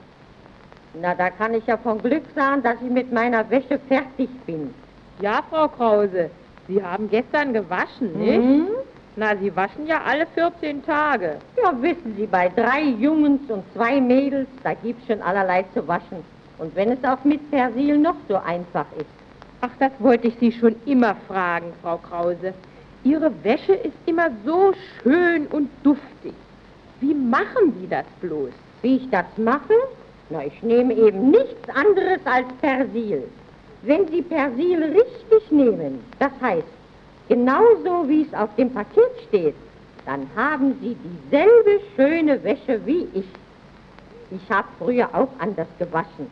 Na, 1.01 1.13
da 1.13 1.29
kann 1.29 1.53
ich 1.53 1.65
ja 1.67 1.77
von 1.77 2.01
Glück 2.01 2.23
sagen, 2.35 2.63
dass 2.63 2.75
ich 2.81 2.89
mit 2.89 3.11
meiner 3.11 3.49
Wäsche 3.49 3.79
fertig 3.87 4.29
bin. 4.45 4.73
Ja, 5.19 5.43
Frau 5.49 5.67
Krause, 5.67 6.29
Sie 6.67 6.81
haben 6.83 7.09
gestern 7.09 7.53
gewaschen, 7.53 8.13
nicht? 8.19 8.39
Mhm. 8.39 8.67
Na, 9.15 9.35
Sie 9.37 9.55
waschen 9.55 9.85
ja 9.87 10.01
alle 10.05 10.27
14 10.27 10.83
Tage. 10.83 11.37
Ja, 11.63 11.81
wissen 11.81 12.15
Sie, 12.15 12.27
bei 12.27 12.49
drei 12.49 12.83
Jungs 12.83 13.41
und 13.49 13.63
zwei 13.73 13.99
Mädels, 14.01 14.47
da 14.63 14.73
gibt's 14.73 15.05
schon 15.07 15.21
allerlei 15.21 15.63
zu 15.73 15.87
waschen. 15.87 16.23
Und 16.59 16.75
wenn 16.75 16.91
es 16.91 17.03
auch 17.03 17.23
mit 17.23 17.51
Persil 17.51 17.97
noch 17.97 18.15
so 18.27 18.35
einfach 18.35 18.85
ist. 18.99 19.09
Ach, 19.61 19.71
das 19.79 19.91
wollte 19.99 20.27
ich 20.27 20.35
Sie 20.39 20.51
schon 20.51 20.75
immer 20.85 21.15
fragen, 21.27 21.73
Frau 21.81 21.97
Krause. 21.97 22.53
Ihre 23.03 23.31
Wäsche 23.43 23.73
ist 23.73 23.97
immer 24.05 24.29
so 24.45 24.73
schön 25.01 25.47
und 25.47 25.69
duftig. 25.83 26.33
Wie 26.99 27.13
machen 27.13 27.73
Sie 27.79 27.87
das 27.87 28.05
bloß? 28.21 28.51
Wie 28.81 28.97
ich 28.97 29.09
das 29.09 29.25
mache? 29.37 29.73
Na, 30.29 30.43
ich 30.45 30.61
nehme 30.61 30.93
eben 30.93 31.31
nichts 31.31 31.69
anderes 31.73 32.19
als 32.25 32.47
Persil. 32.61 33.23
Wenn 33.83 34.07
Sie 34.09 34.21
Persil 34.21 34.83
richtig 34.83 35.51
nehmen, 35.51 36.03
das 36.19 36.31
heißt, 36.41 36.67
genauso 37.29 38.09
wie 38.09 38.23
es 38.23 38.33
auf 38.33 38.53
dem 38.55 38.69
Paket 38.71 39.11
steht, 39.27 39.55
dann 40.05 40.27
haben 40.35 40.75
Sie 40.81 40.95
dieselbe 40.95 41.79
schöne 41.95 42.43
Wäsche 42.43 42.85
wie 42.85 43.07
ich. 43.13 43.25
Ich 44.31 44.51
habe 44.51 44.67
früher 44.79 45.07
auch 45.13 45.29
anders 45.39 45.67
gewaschen. 45.79 46.29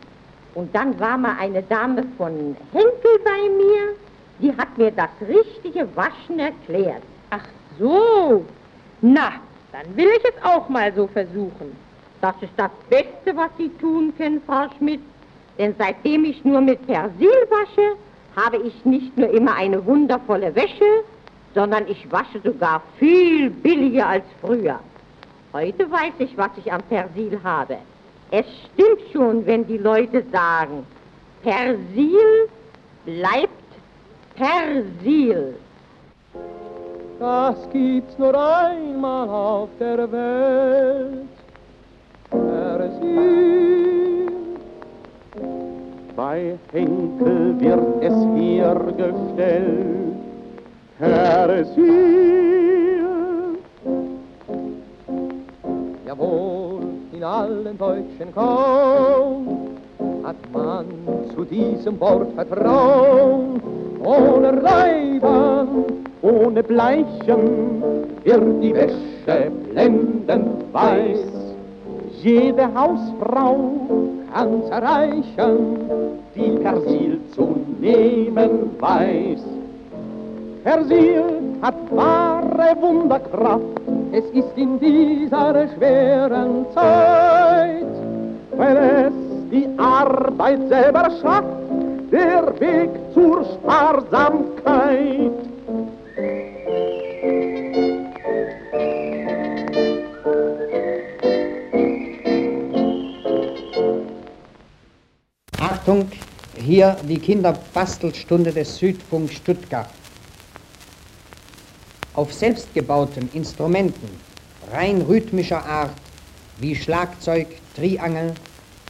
Und 0.55 0.73
dann 0.75 0.99
war 0.99 1.17
mal 1.17 1.35
eine 1.39 1.63
Dame 1.63 2.03
von 2.17 2.55
Henkel 2.73 3.19
bei 3.23 3.49
mir, 3.57 3.95
die 4.39 4.57
hat 4.57 4.77
mir 4.77 4.91
das 4.91 5.09
richtige 5.27 5.87
Waschen 5.95 6.39
erklärt. 6.39 7.01
Ach 7.29 7.45
so. 7.79 8.43
Na, 9.01 9.33
dann 9.71 9.95
will 9.95 10.09
ich 10.17 10.23
es 10.25 10.43
auch 10.43 10.67
mal 10.69 10.93
so 10.93 11.07
versuchen. 11.07 11.84
Das 12.25 12.33
ist 12.41 12.53
das 12.57 12.71
Beste, 12.89 13.37
was 13.37 13.51
Sie 13.55 13.69
tun 13.79 14.11
können, 14.17 14.41
Frau 14.47 14.65
Schmidt. 14.79 14.99
Denn 15.59 15.75
seitdem 15.77 16.25
ich 16.25 16.43
nur 16.43 16.59
mit 16.59 16.83
Persil 16.87 17.29
wasche, 17.51 17.95
habe 18.35 18.57
ich 18.57 18.83
nicht 18.83 19.15
nur 19.15 19.29
immer 19.29 19.53
eine 19.53 19.85
wundervolle 19.85 20.55
Wäsche, 20.55 21.03
sondern 21.53 21.87
ich 21.87 22.11
wasche 22.11 22.41
sogar 22.43 22.81
viel 22.97 23.51
billiger 23.51 24.07
als 24.07 24.23
früher. 24.41 24.79
Heute 25.53 25.91
weiß 25.91 26.13
ich, 26.17 26.35
was 26.35 26.49
ich 26.57 26.73
am 26.73 26.81
Persil 26.89 27.39
habe. 27.43 27.77
Es 28.31 28.47
stimmt 28.73 29.01
schon, 29.13 29.45
wenn 29.45 29.67
die 29.67 29.77
Leute 29.77 30.23
sagen, 30.31 30.83
Persil 31.43 32.49
bleibt 33.05 33.69
Persil. 34.35 35.53
Das 37.19 37.69
gibt's 37.71 38.17
nur 38.17 38.35
einmal 38.35 39.29
auf 39.29 39.69
der 39.79 40.11
Welt. 40.11 41.34
Bei 46.15 46.57
Henkel 46.71 47.59
wird 47.59 48.03
es 48.03 48.13
hergestellt. 48.35 50.15
Persil. 50.97 51.75
Jawohl, 56.05 56.81
in 57.13 57.23
allen 57.23 57.77
deutschen 57.77 58.33
Kaum 58.33 59.77
hat 60.23 60.35
man 60.53 60.85
zu 61.35 61.43
diesem 61.43 61.99
Wort 61.99 62.33
Vertrauen. 62.33 63.61
Ohne 64.03 64.63
Reibern, 64.63 65.85
ohne 66.21 66.63
Bleichen 66.63 67.83
wird 68.23 68.63
die 68.63 68.73
Wäsche 68.73 69.51
blendend 69.71 70.73
weiß. 70.73 71.34
Jede 72.25 72.67
Hausfrau 72.73 73.55
kann's 74.33 74.67
erreichen, 74.71 75.77
die 76.33 76.57
Persil 76.57 77.19
zu 77.35 77.55
nehmen 77.79 78.71
weiß. 78.79 79.43
Persil 80.63 81.23
hat 81.61 81.75
wahre 81.91 82.75
Wunderkraft, 82.81 83.79
es 84.11 84.25
ist 84.33 84.57
in 84.57 84.79
dieser 84.79 85.67
schweren 85.75 86.65
Zeit, 86.73 87.93
wenn 88.57 88.77
es 88.77 89.13
die 89.51 89.69
Arbeit 89.77 90.67
selber 90.67 91.07
schafft, 91.21 91.45
der 92.11 92.59
Weg 92.59 92.89
zur 93.13 93.45
Sparsamkeit. 93.53 95.31
Achtung, 105.85 106.09
hier 106.57 106.97
die 107.07 107.19
Kinderbastelstunde 107.19 108.51
des 108.51 108.77
Südfunk 108.77 109.31
Stuttgart. 109.31 109.91
Auf 112.15 112.33
selbstgebauten 112.33 113.29
Instrumenten 113.33 114.09
rein 114.71 115.03
rhythmischer 115.03 115.63
Art 115.63 115.93
wie 116.57 116.75
Schlagzeug, 116.75 117.45
Triangel, 117.75 118.33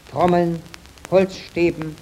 Trommeln, 0.10 0.62
Holzstäben, 1.12 1.98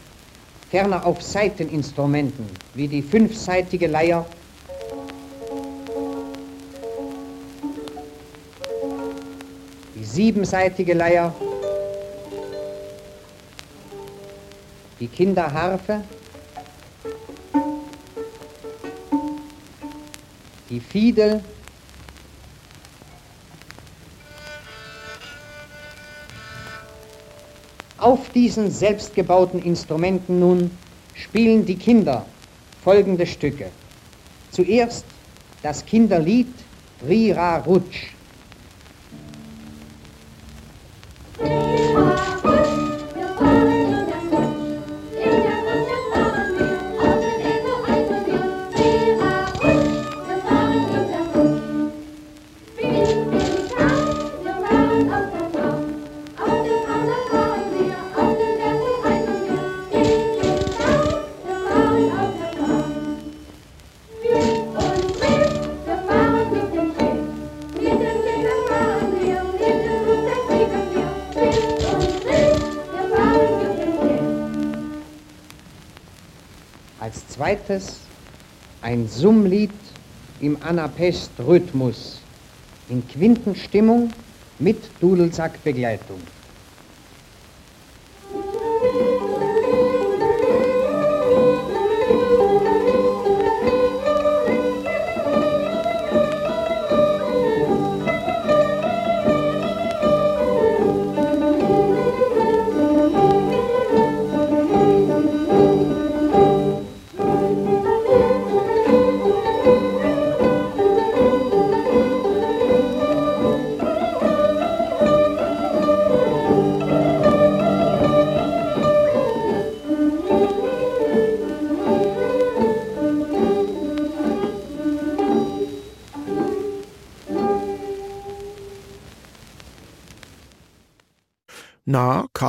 ferner 0.70 1.04
auf 1.08 1.24
Saiteninstrumenten 1.24 2.46
wie 2.76 2.88
die 2.88 3.02
fünfseitige 3.02 3.88
Leier, 3.88 4.24
die 9.96 10.06
siebenseitige 10.06 10.94
Leier, 10.94 11.34
die 15.04 15.10
Kinderharfe, 15.10 16.02
die 20.70 20.80
Fiedel, 20.80 21.44
Auf 27.98 28.30
diesen 28.32 28.70
selbstgebauten 28.70 29.62
Instrumenten 29.62 30.40
nun 30.40 30.72
spielen 31.16 31.66
die 31.66 31.78
Kinder 31.78 32.26
folgende 32.84 33.26
Stücke. 33.26 33.72
Zuerst 34.52 35.06
das 35.62 35.86
Kinderlied 35.86 36.54
Rira 37.08 37.60
Rutsch. 37.60 38.13
Als 77.64 77.68
zweites 77.68 78.00
ein 78.82 79.08
Summlied 79.08 79.70
im 80.42 80.58
Anapest-Rhythmus 80.62 82.18
in 82.90 83.08
Quintenstimmung 83.08 84.12
mit 84.60 84.78
Dudelsackbegleitung. 85.00 86.20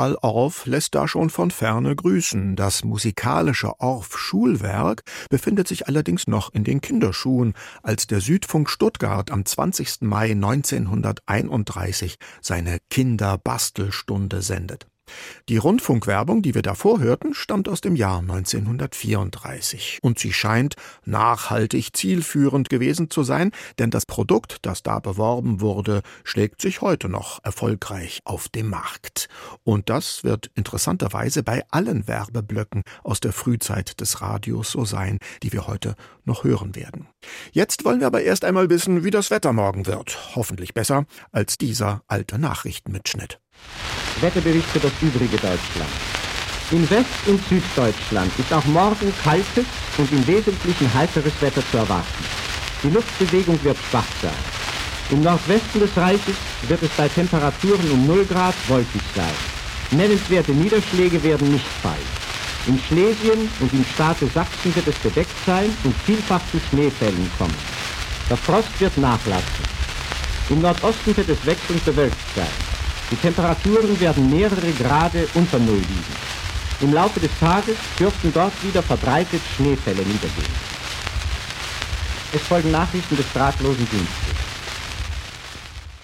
Na, 0.04 0.10
Karl 0.10 0.18
Orff 0.20 0.66
lässt 0.66 0.94
da 0.94 1.08
schon 1.08 1.30
von 1.30 1.50
ferne 1.50 1.96
grüßen. 1.96 2.56
Das 2.56 2.84
musikalische 2.84 3.80
Orff-Schulwerk 3.80 5.02
befindet 5.30 5.66
sich 5.66 5.88
allerdings 5.88 6.26
noch 6.26 6.52
in 6.52 6.62
den 6.62 6.82
Kinderschuhen, 6.82 7.54
als 7.82 8.06
der 8.06 8.20
Südfunk 8.20 8.68
Stuttgart 8.68 9.30
am 9.30 9.46
20. 9.46 10.02
Mai 10.02 10.32
1931 10.32 12.16
seine 12.42 12.80
Kinderbastelstunde 12.90 14.42
sendet. 14.42 14.88
Die 15.48 15.58
Rundfunkwerbung, 15.58 16.40
die 16.40 16.54
wir 16.54 16.62
davor 16.62 17.00
hörten, 17.00 17.34
stammt 17.34 17.68
aus 17.68 17.80
dem 17.80 17.96
Jahr 17.96 18.20
1934 18.20 19.98
und 20.02 20.18
sie 20.18 20.32
scheint 20.32 20.74
nachhaltig 21.04 21.94
zielführend 21.94 22.70
gewesen 22.70 23.10
zu 23.10 23.22
sein, 23.24 23.50
denn 23.78 23.90
das 23.90 24.06
Produkt, 24.06 24.58
das 24.62 24.82
da 24.82 25.00
beworben 25.00 25.60
wurde, 25.60 26.02
schlägt 26.24 26.62
sich 26.62 26.80
heute 26.80 27.08
noch 27.08 27.44
erfolgreich 27.44 28.20
auf 28.24 28.48
dem 28.48 28.70
Markt. 28.70 29.28
Und 29.64 29.90
das 29.90 30.24
wird 30.24 30.50
interessanterweise 30.54 31.42
bei 31.42 31.62
allen 31.70 32.08
Werbeblöcken 32.08 32.82
aus 33.02 33.20
der 33.20 33.32
Frühzeit 33.32 34.00
des 34.00 34.22
Radios 34.22 34.70
so 34.70 34.84
sein, 34.84 35.18
die 35.42 35.52
wir 35.52 35.66
heute 35.66 35.94
noch 36.24 36.44
hören 36.44 36.74
werden. 36.74 37.06
Jetzt 37.52 37.84
wollen 37.84 38.00
wir 38.00 38.06
aber 38.06 38.22
erst 38.22 38.44
einmal 38.44 38.70
wissen, 38.70 39.04
wie 39.04 39.10
das 39.10 39.30
Wetter 39.30 39.52
morgen 39.52 39.86
wird. 39.86 40.36
Hoffentlich 40.36 40.72
besser 40.72 41.04
als 41.32 41.58
dieser 41.58 42.02
alte 42.06 42.38
Nachrichtenmitschnitt. 42.38 43.40
Wetterbericht 44.20 44.68
für 44.68 44.80
das 44.80 44.92
übrige 45.00 45.36
Deutschland. 45.36 45.90
In 46.70 46.88
West- 46.90 47.26
und 47.26 47.40
Süddeutschland 47.48 48.32
ist 48.38 48.52
auch 48.52 48.64
morgen 48.66 49.12
kaltes 49.22 49.66
und 49.98 50.10
im 50.12 50.26
Wesentlichen 50.26 50.92
heiteres 50.94 51.32
Wetter 51.40 51.62
zu 51.70 51.78
erwarten. 51.78 52.24
Die 52.82 52.90
Luftbewegung 52.90 53.58
wird 53.62 53.76
schwach 53.90 54.06
sein. 54.22 54.32
Im 55.10 55.22
Nordwesten 55.22 55.80
des 55.80 55.96
Reiches 55.96 56.36
wird 56.68 56.82
es 56.82 56.90
bei 56.90 57.08
Temperaturen 57.08 57.90
um 57.90 58.06
0 58.06 58.24
Grad 58.24 58.54
wolkig 58.68 59.02
sein. 59.14 59.34
Nennenswerte 59.90 60.52
Niederschläge 60.52 61.22
werden 61.22 61.52
nicht 61.52 61.66
fallen. 61.82 62.24
In 62.66 62.80
Schlesien 62.88 63.50
und 63.60 63.72
im 63.72 63.84
Staate 63.94 64.26
Sachsen 64.28 64.74
wird 64.74 64.88
es 64.88 64.96
bedeckt 64.96 65.36
sein 65.44 65.70
und 65.84 65.94
vielfach 66.06 66.40
zu 66.50 66.58
Schneefällen 66.70 67.30
kommen. 67.36 67.54
Der 68.30 68.38
Frost 68.38 68.80
wird 68.80 68.96
nachlassen. 68.96 69.64
Im 70.48 70.62
Nordosten 70.62 71.16
wird 71.16 71.28
es 71.28 71.44
wechselnd 71.44 71.84
bewölkt 71.84 72.16
sein. 72.34 72.63
Die 73.10 73.16
Temperaturen 73.16 74.00
werden 74.00 74.30
mehrere 74.30 74.72
Grade 74.72 75.28
unter 75.34 75.58
Null 75.58 75.76
liegen. 75.76 76.14
Im 76.80 76.92
Laufe 76.92 77.20
des 77.20 77.30
Tages 77.38 77.76
dürften 77.98 78.32
dort 78.32 78.52
wieder 78.64 78.82
verbreitet 78.82 79.40
Schneefälle 79.56 80.02
niedergehen. 80.02 80.54
Es 82.32 82.42
folgen 82.42 82.72
Nachrichten 82.72 83.16
des 83.16 83.32
drahtlosen 83.32 83.86
Dienstes. 83.90 84.34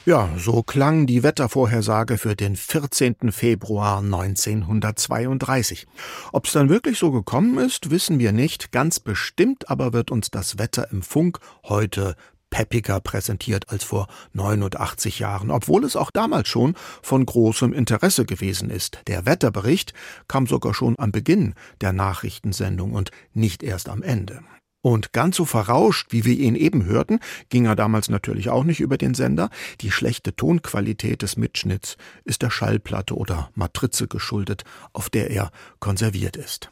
Ja, 0.07 0.31
so 0.39 0.63
klang 0.63 1.07
die 1.07 1.23
Wettervorhersage 1.23 2.17
für 2.19 2.35
den 2.35 2.57
14. 2.57 3.33
Februar 3.33 3.99
1932. 3.99 5.87
Ob 6.33 6.47
es 6.47 6.53
dann 6.53 6.69
wirklich 6.71 6.99
so 6.99 7.11
gekommen 7.11 7.59
ist, 7.59 7.91
wissen 7.91 8.19
wir 8.19 8.33
nicht. 8.33 8.73
Ganz 8.73 8.99
bestimmt 8.99 9.69
aber 9.69 9.93
wird 9.93 10.11
uns 10.11 10.31
das 10.31 10.59
Wetter 10.59 10.91
im 10.91 11.03
Funk 11.03 11.39
heute 11.65 12.17
peppiger 12.51 13.01
präsentiert 13.01 13.71
als 13.71 13.85
vor 13.85 14.09
89 14.33 15.21
Jahren, 15.21 15.51
obwohl 15.51 15.85
es 15.85 15.97
auch 15.97 16.11
damals 16.11 16.49
schon 16.49 16.75
von 17.03 17.25
großem 17.25 17.73
Interesse 17.73 18.25
gewesen 18.25 18.71
ist. 18.71 18.99
Der 19.07 19.25
Wetterbericht 19.25 19.95
kam 20.29 20.47
sogar 20.47 20.75
schon 20.75 20.99
am 20.99 21.13
Beginn 21.13 21.55
der 21.81 21.93
Nachrichtensendung 21.93 22.93
und 22.93 23.11
nicht 23.33 23.63
erst 23.63 23.89
am 23.89 24.03
Ende. 24.03 24.43
Und 24.83 25.13
ganz 25.13 25.37
so 25.37 25.45
verrauscht, 25.45 26.07
wie 26.11 26.25
wir 26.25 26.39
ihn 26.39 26.55
eben 26.55 26.85
hörten, 26.87 27.21
ging 27.51 27.67
er 27.67 27.77
damals 27.77 28.09
natürlich 28.09 28.49
auch 28.49 28.65
nicht 28.65 28.81
über 28.81 28.97
den 28.97 29.15
Sender. 29.15 29.51
Die 29.83 29.91
schlechte 29.91 30.35
Tonqualität 30.35 31.21
des 31.21 31.37
Mitschnitts 31.37 31.99
ist 32.25 32.41
der 32.41 32.51
Schallplatte 32.51 33.15
oder 33.15 33.51
Matrize 33.55 34.09
geschuldet, 34.09 34.65
auf 34.95 35.11
der 35.11 35.31
er 35.31 35.51
konserviert 35.81 36.37
ist. 36.37 36.71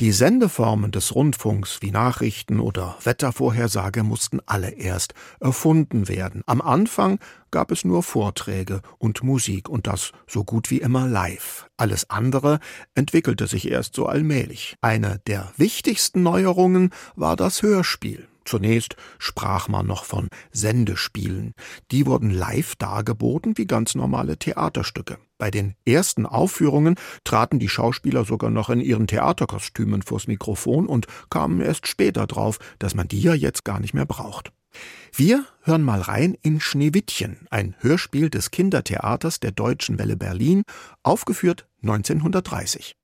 Die 0.00 0.12
Sendeformen 0.12 0.92
des 0.92 1.16
Rundfunks 1.16 1.78
wie 1.82 1.90
Nachrichten 1.90 2.60
oder 2.60 2.96
Wettervorhersage 3.02 4.04
mussten 4.04 4.38
alle 4.46 4.70
erst 4.70 5.12
erfunden 5.40 6.06
werden. 6.06 6.42
Am 6.46 6.60
Anfang 6.60 7.18
gab 7.50 7.72
es 7.72 7.84
nur 7.84 8.04
Vorträge 8.04 8.82
und 8.98 9.24
Musik 9.24 9.68
und 9.68 9.88
das 9.88 10.12
so 10.28 10.44
gut 10.44 10.70
wie 10.70 10.78
immer 10.78 11.08
live. 11.08 11.68
Alles 11.76 12.10
andere 12.10 12.60
entwickelte 12.94 13.48
sich 13.48 13.68
erst 13.68 13.96
so 13.96 14.06
allmählich. 14.06 14.76
Eine 14.82 15.20
der 15.26 15.52
wichtigsten 15.56 16.22
Neuerungen 16.22 16.90
war 17.16 17.34
das 17.34 17.62
Hörspiel. 17.62 18.28
Zunächst 18.44 18.94
sprach 19.18 19.66
man 19.66 19.88
noch 19.88 20.04
von 20.04 20.28
Sendespielen. 20.52 21.54
Die 21.90 22.06
wurden 22.06 22.30
live 22.30 22.76
dargeboten 22.76 23.58
wie 23.58 23.66
ganz 23.66 23.96
normale 23.96 24.38
Theaterstücke. 24.38 25.18
Bei 25.38 25.50
den 25.52 25.74
ersten 25.86 26.26
Aufführungen 26.26 26.96
traten 27.24 27.60
die 27.60 27.68
Schauspieler 27.68 28.24
sogar 28.24 28.50
noch 28.50 28.70
in 28.70 28.80
ihren 28.80 29.06
Theaterkostümen 29.06 30.02
vors 30.02 30.26
Mikrofon 30.26 30.86
und 30.86 31.06
kamen 31.30 31.60
erst 31.60 31.86
später 31.86 32.26
drauf, 32.26 32.58
dass 32.80 32.94
man 32.94 33.06
die 33.06 33.22
ja 33.22 33.34
jetzt 33.34 33.64
gar 33.64 33.78
nicht 33.78 33.94
mehr 33.94 34.06
braucht. 34.06 34.52
Wir 35.14 35.44
hören 35.62 35.82
mal 35.82 36.00
rein 36.00 36.36
in 36.42 36.60
Schneewittchen, 36.60 37.46
ein 37.50 37.74
Hörspiel 37.78 38.30
des 38.30 38.50
Kindertheaters 38.50 39.40
der 39.40 39.52
Deutschen 39.52 39.98
Welle 39.98 40.16
Berlin, 40.16 40.64
aufgeführt 41.02 41.66
1930. 41.82 42.96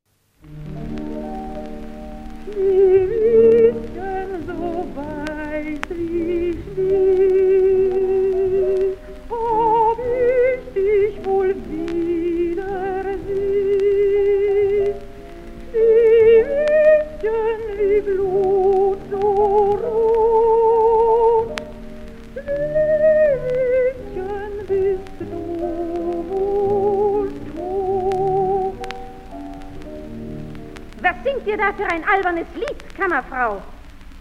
Da 31.64 31.72
für 31.72 31.90
ein 31.90 32.04
albernes 32.04 32.46
Lied, 32.54 32.94
Kammerfrau? 32.94 33.62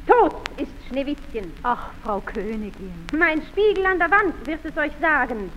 Tot 0.07 0.35
ist 0.57 0.71
Schneewittchen. 0.87 1.51
Ach, 1.63 1.89
Frau 2.01 2.21
Königin. 2.21 2.93
Mein 3.17 3.41
Spiegel 3.41 3.85
an 3.85 3.99
der 3.99 4.09
Wand 4.11 4.33
wird 4.47 4.63
es 4.63 4.77
euch 4.77 4.93
sagen. 5.01 5.51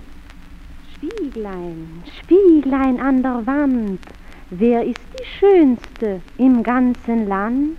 Spieglein, 0.96 2.02
Spieglein 2.20 3.00
an 3.00 3.22
der 3.22 3.46
Wand, 3.46 4.00
wer 4.50 4.84
ist 4.84 5.00
die 5.16 5.24
Schönste 5.38 6.20
im 6.38 6.64
ganzen 6.64 7.28
Land? 7.28 7.78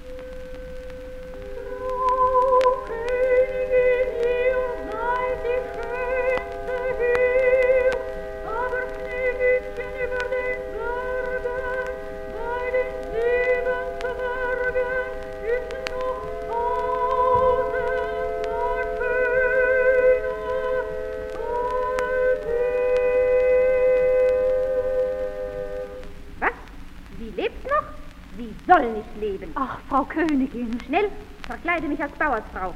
Soll 28.88 28.94
nicht 28.98 29.18
leben. 29.20 29.52
Ach, 29.56 29.80
Frau 29.90 30.04
Königin. 30.06 30.78
Schnell, 30.86 31.10
verkleide 31.48 31.88
mich 31.88 32.02
als 32.02 32.12
Bauersfrau. 32.14 32.74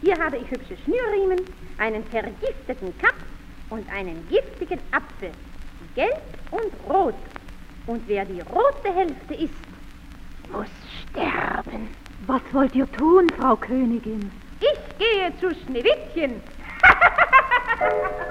Hier 0.00 0.16
habe 0.18 0.36
ich 0.36 0.50
hübsche 0.50 0.76
Schnürriemen, 0.84 1.40
einen 1.78 2.04
vergifteten 2.04 2.96
Kapp 2.98 3.14
und 3.70 3.90
einen 3.92 4.26
giftigen 4.28 4.80
Apfel. 4.92 5.32
Gelb 5.94 6.22
und 6.50 6.72
rot. 6.88 7.14
Und 7.86 8.02
wer 8.06 8.24
die 8.24 8.40
rote 8.40 8.94
Hälfte 8.94 9.34
isst, 9.34 9.54
muss 10.52 10.68
sterben. 11.02 11.88
Was 12.26 12.42
wollt 12.52 12.74
ihr 12.74 12.90
tun, 12.92 13.26
Frau 13.38 13.56
Königin? 13.56 14.30
Ich 14.60 14.98
gehe 14.98 15.32
zu 15.40 15.54
Schneewittchen. 15.64 16.40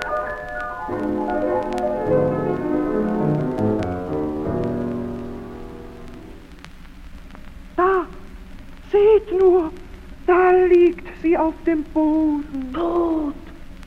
sie 11.21 11.38
auf 11.38 11.53
dem 11.65 11.84
Boden. 11.93 12.73
Tot, 12.73 13.34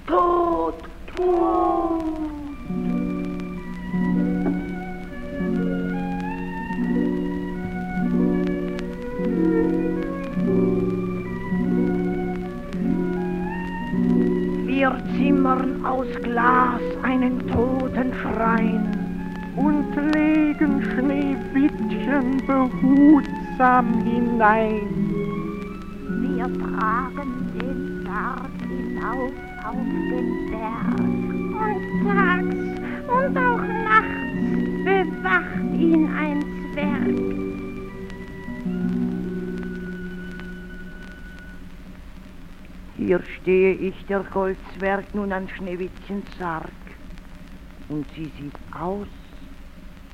tot, 0.06 0.74
tot. 1.16 2.04
Wir 14.66 14.96
zimmern 15.16 15.84
aus 15.84 16.06
Glas 16.22 16.80
einen 17.02 17.38
toten 17.48 18.12
Schrein 18.14 19.10
und 19.56 19.94
legen 20.14 20.82
Schneewittchen 20.82 22.40
behutsam 22.46 24.02
hinein. 24.04 24.99
Wir 26.40 26.48
tragen 26.59 27.53
den 27.53 28.03
Sarg 28.03 28.48
hinauf 28.66 29.33
auf 29.62 29.76
den 30.11 30.50
Berg. 30.50 30.98
Und 30.98 31.83
tags 32.09 32.57
und 33.07 33.37
auch 33.37 33.61
nachts 33.85 35.22
wacht 35.22 35.74
ihn 35.79 36.09
ein 36.16 36.40
Zwerg. 36.72 37.09
Hier 42.96 43.20
stehe 43.38 43.74
ich, 43.74 44.07
der 44.07 44.24
Goldzwerg, 44.33 45.14
nun 45.14 45.33
an 45.35 45.46
Schneewittchens 45.46 46.24
Sarg. 46.38 46.70
Und 47.90 48.07
sie 48.14 48.33
sieht 48.40 48.59
aus, 48.72 49.09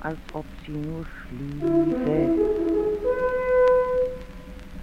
als 0.00 0.18
ob 0.32 0.46
sie 0.66 0.72
nur 0.72 1.06
schliefe. 1.28 2.85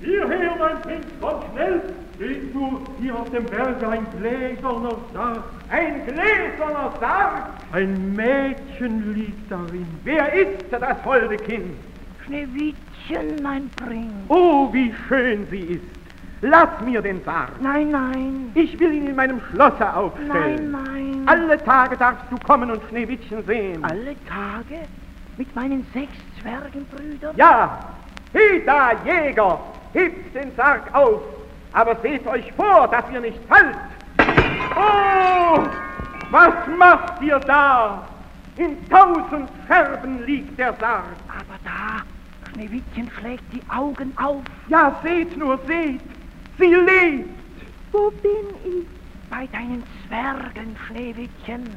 Hierher, 0.03 0.55
mein 0.59 0.81
Kind, 0.81 1.05
komm 1.21 1.41
schnell! 1.51 1.81
Siehst 2.19 2.53
du 2.53 2.81
hier 3.01 3.15
auf 3.15 3.29
dem 3.29 3.45
Berge 3.45 3.87
ein 3.87 4.05
gläserner 4.17 4.97
Sarg? 5.13 5.43
Ein 5.69 6.05
gläserner 6.05 6.91
Sarg? 6.99 7.43
Ein 7.71 8.13
Mädchen 8.15 9.13
liegt 9.13 9.51
darin. 9.51 9.87
Wer 10.03 10.33
ist 10.33 10.65
das 10.71 11.03
holde 11.05 11.37
Kind? 11.37 11.75
Schneewittchen, 12.25 13.41
mein 13.41 13.69
Prinz. 13.69 14.13
Oh, 14.27 14.71
wie 14.73 14.93
schön 15.07 15.47
sie 15.49 15.59
ist. 15.59 15.85
Lass 16.41 16.81
mir 16.83 17.01
den 17.01 17.23
Sarg. 17.23 17.49
Nein, 17.61 17.91
nein. 17.91 18.51
Ich 18.55 18.77
will 18.79 18.91
ihn 18.93 19.07
in 19.07 19.15
meinem 19.15 19.39
Schlosse 19.51 19.95
aufstellen. 19.95 20.71
Nein, 20.71 20.71
nein. 20.71 21.23
Alle 21.25 21.57
Tage 21.63 21.95
darfst 21.95 22.25
du 22.29 22.37
kommen 22.45 22.69
und 22.69 22.81
Schneewittchen 22.89 23.45
sehen. 23.45 23.83
Alle 23.83 24.15
Tage? 24.27 24.81
Mit 25.37 25.55
meinen 25.55 25.85
sechs 25.93 26.11
Zwergenbrüdern? 26.41 27.35
Ja. 27.37 27.79
He 28.33 28.61
da, 28.65 28.91
Jäger, 29.05 29.59
hebt 29.93 30.35
den 30.35 30.55
Sarg 30.55 30.93
auf. 30.93 31.21
Aber 31.73 31.95
seht 32.01 32.25
euch 32.27 32.51
vor, 32.53 32.87
dass 32.89 33.05
ihr 33.11 33.21
nicht 33.21 33.39
fallt. 33.47 33.75
Oh, 34.75 35.63
was 36.29 36.53
macht 36.77 37.21
ihr 37.21 37.39
da? 37.39 38.07
In 38.57 38.77
tausend 38.89 39.49
Scherben 39.67 40.23
liegt 40.25 40.57
der 40.59 40.73
Sarg. 40.79 41.05
Aber 41.27 41.57
da, 41.63 42.03
Schneewittchen 42.51 43.09
schlägt 43.19 43.43
die 43.51 43.61
Augen 43.69 44.13
auf. 44.17 44.43
Ja, 44.67 44.95
seht 45.03 45.35
nur, 45.37 45.57
seht. 45.65 46.01
Sie 46.59 46.75
lebt. 46.75 47.29
Wo 47.91 48.11
bin 48.11 48.31
ich? 48.63 48.85
Bei 49.29 49.47
deinen 49.47 49.83
Zwergen, 50.07 50.75
Schneewittchen. 50.87 51.69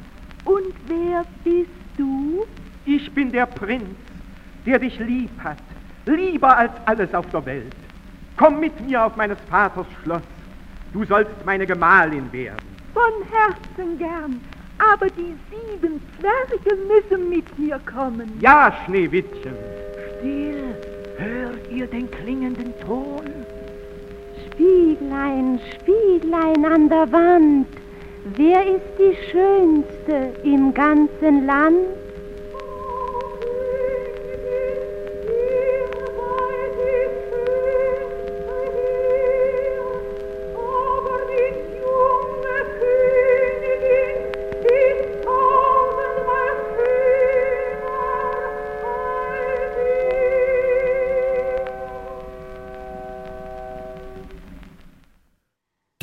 Und 0.44 0.74
wer 0.86 1.24
bist 1.42 1.70
du? 1.96 2.46
Ich 2.84 3.10
bin 3.12 3.32
der 3.32 3.46
Prinz, 3.46 3.96
der 4.66 4.78
dich 4.78 4.98
lieb 4.98 5.30
hat. 5.42 5.58
Lieber 6.04 6.56
als 6.56 6.72
alles 6.84 7.12
auf 7.14 7.26
der 7.30 7.44
Welt. 7.46 7.74
Komm 8.36 8.60
mit 8.60 8.78
mir 8.86 9.04
auf 9.04 9.16
meines 9.16 9.38
Vaters 9.48 9.86
Schloss. 10.02 10.22
Du 10.92 11.04
sollst 11.04 11.32
meine 11.44 11.66
Gemahlin 11.66 12.30
werden. 12.32 12.66
Von 12.92 13.12
Herzen 13.30 13.98
gern. 13.98 14.40
Aber 14.78 15.06
die 15.06 15.34
sieben 15.50 16.00
Zwerge 16.18 16.76
müssen 16.86 17.30
mit 17.30 17.58
mir 17.58 17.80
kommen. 17.90 18.38
Ja, 18.40 18.74
Schneewittchen. 18.84 19.54
Still, 20.18 20.74
hört 21.16 21.70
ihr 21.70 21.86
den 21.86 22.10
klingenden 22.10 22.74
Ton? 22.80 23.24
Spieglein, 24.46 25.58
Spieglein 25.74 26.64
an 26.64 26.88
der 26.88 27.10
Wand, 27.12 27.68
wer 28.36 28.66
ist 28.66 28.86
die 28.98 29.16
Schönste 29.30 30.34
im 30.44 30.74
ganzen 30.74 31.46
Land? 31.46 32.05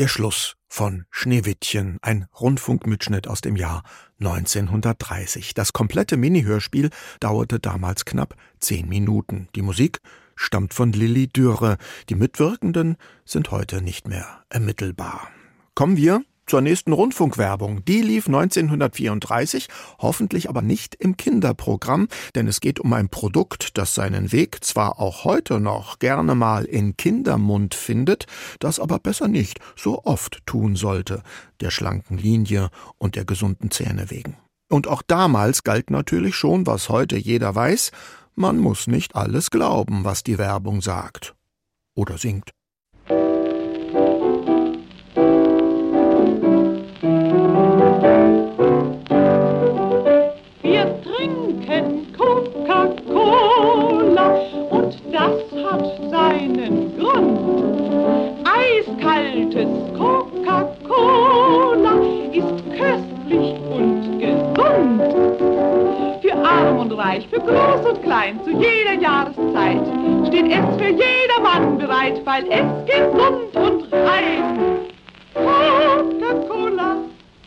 Der 0.03 0.09
Schluss 0.09 0.57
von 0.67 1.05
Schneewittchen, 1.11 1.97
ein 2.01 2.27
Rundfunkmitschnitt 2.37 3.25
aus 3.25 3.39
dem 3.39 3.55
Jahr 3.55 3.83
1930. 4.19 5.53
Das 5.53 5.71
komplette 5.71 6.17
Mini-Hörspiel 6.17 6.89
dauerte 7.21 7.61
damals 7.61 8.03
knapp 8.03 8.35
zehn 8.59 8.89
Minuten. 8.89 9.47
Die 9.55 9.61
Musik 9.61 10.01
stammt 10.35 10.73
von 10.73 10.91
Lilly 10.91 11.29
Dürre. 11.29 11.77
Die 12.09 12.15
Mitwirkenden 12.15 12.97
sind 13.23 13.51
heute 13.51 13.81
nicht 13.81 14.09
mehr 14.09 14.43
ermittelbar. 14.49 15.29
Kommen 15.73 15.95
wir 15.95 16.21
zur 16.45 16.61
nächsten 16.61 16.93
Rundfunkwerbung. 16.93 17.85
Die 17.85 18.01
lief 18.01 18.27
1934, 18.27 19.67
hoffentlich 19.99 20.49
aber 20.49 20.61
nicht 20.61 20.95
im 20.95 21.17
Kinderprogramm, 21.17 22.07
denn 22.35 22.47
es 22.47 22.61
geht 22.61 22.79
um 22.79 22.93
ein 22.93 23.09
Produkt, 23.09 23.77
das 23.77 23.95
seinen 23.95 24.31
Weg 24.31 24.63
zwar 24.63 24.99
auch 24.99 25.23
heute 25.23 25.59
noch 25.59 25.99
gerne 25.99 26.35
mal 26.35 26.65
in 26.65 26.97
Kindermund 26.97 27.75
findet, 27.75 28.25
das 28.59 28.79
aber 28.79 28.99
besser 28.99 29.27
nicht 29.27 29.59
so 29.75 30.03
oft 30.03 30.45
tun 30.45 30.75
sollte, 30.75 31.23
der 31.61 31.71
schlanken 31.71 32.17
Linie 32.17 32.69
und 32.97 33.15
der 33.15 33.25
gesunden 33.25 33.71
Zähne 33.71 34.09
wegen. 34.09 34.37
Und 34.69 34.87
auch 34.87 35.01
damals 35.01 35.63
galt 35.63 35.91
natürlich 35.91 36.35
schon, 36.35 36.65
was 36.65 36.89
heute 36.89 37.17
jeder 37.17 37.53
weiß, 37.53 37.91
man 38.35 38.57
muss 38.57 38.87
nicht 38.87 39.15
alles 39.15 39.51
glauben, 39.51 40.03
was 40.03 40.23
die 40.23 40.39
Werbung 40.39 40.81
sagt 40.81 41.35
oder 41.95 42.17
singt. 42.17 42.49
Eiskaltes 58.93 59.69
Coca-Cola 59.97 61.93
ist 62.31 62.63
köstlich 62.77 63.55
und 63.71 64.19
gesund. 64.19 65.01
Für 66.21 66.33
arm 66.33 66.79
und 66.79 66.91
reich, 66.91 67.27
für 67.29 67.39
groß 67.39 67.85
und 67.89 68.03
klein, 68.03 68.39
zu 68.43 68.51
jeder 68.51 68.93
Jahreszeit 68.93 69.81
steht 70.27 70.45
es 70.45 70.75
für 70.77 70.89
jedermann 70.89 71.77
bereit, 71.77 72.21
weil 72.25 72.45
es 72.49 72.65
gesund 72.85 73.55
und 73.55 73.91
rein. 73.91 74.79
Coca-Cola, 75.33 76.97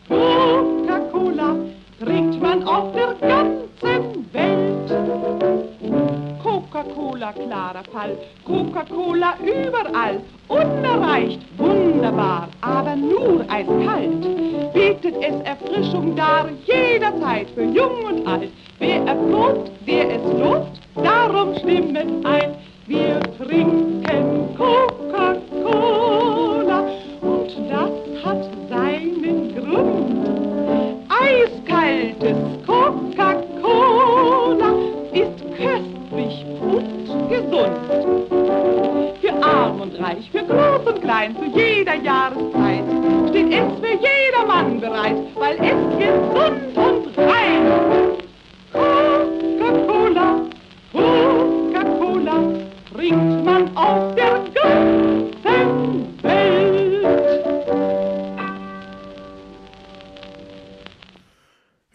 Coca-Cola 0.07 1.55
trinkt 2.03 2.41
man 2.41 2.63
auf 2.63 2.91
der 2.93 3.15
ganzen 3.27 4.33
Welt. 4.33 5.66
Coca-Cola, 6.57 7.33
klarer 7.33 7.83
Fall, 7.91 8.17
Coca-Cola 8.43 9.35
überall, 9.43 10.21
unerreicht, 10.47 11.39
wunderbar, 11.55 12.49
aber 12.61 12.95
nur 12.95 13.45
eiskalt. 13.47 14.73
Bietet 14.73 15.17
es 15.21 15.39
Erfrischung 15.41 16.15
dar, 16.15 16.49
jederzeit, 16.65 17.47
für 17.51 17.61
jung 17.63 18.03
und 18.05 18.25
alt. 18.25 18.49
Wer 18.79 19.05
erprobt, 19.05 19.69
der 19.85 20.15
es 20.15 20.23
lobt, 20.39 20.81
darum 20.95 21.53
stimmet 21.57 22.25
ein. 22.25 22.55
Wir 22.87 23.19
trinken 23.37 24.55
Coca-Cola 24.57 25.27
und 27.21 27.51
das 27.69 27.91
hat 28.25 28.49
seinen 28.67 29.53
Grund. 29.53 30.27
Eiskaltes 31.07 32.37
Coca-Cola 32.65 34.16
und 36.67 37.29
gesund. 37.29 37.77
Für 39.21 39.33
arm 39.43 39.81
und 39.81 39.99
reich, 39.99 40.29
für 40.31 40.43
groß 40.43 40.85
und 40.85 41.01
klein, 41.01 41.35
zu 41.35 41.45
jeder 41.59 41.95
Jahreszeit 41.95 42.83
steht 43.29 43.51
es 43.51 43.79
für 43.79 43.95
jedermann 43.95 44.79
bereit, 44.79 45.17
weil 45.35 45.55
es 45.55 45.97
gesund 45.97 46.77
und 46.77 47.17
rein. 47.17 48.17
Coca-Cola, 48.73 50.41
Coca-Cola 50.91 52.37
trinkt 52.93 53.45
man 53.45 53.75
auf 53.75 54.15
der 54.15 54.41
ganzen 54.53 55.76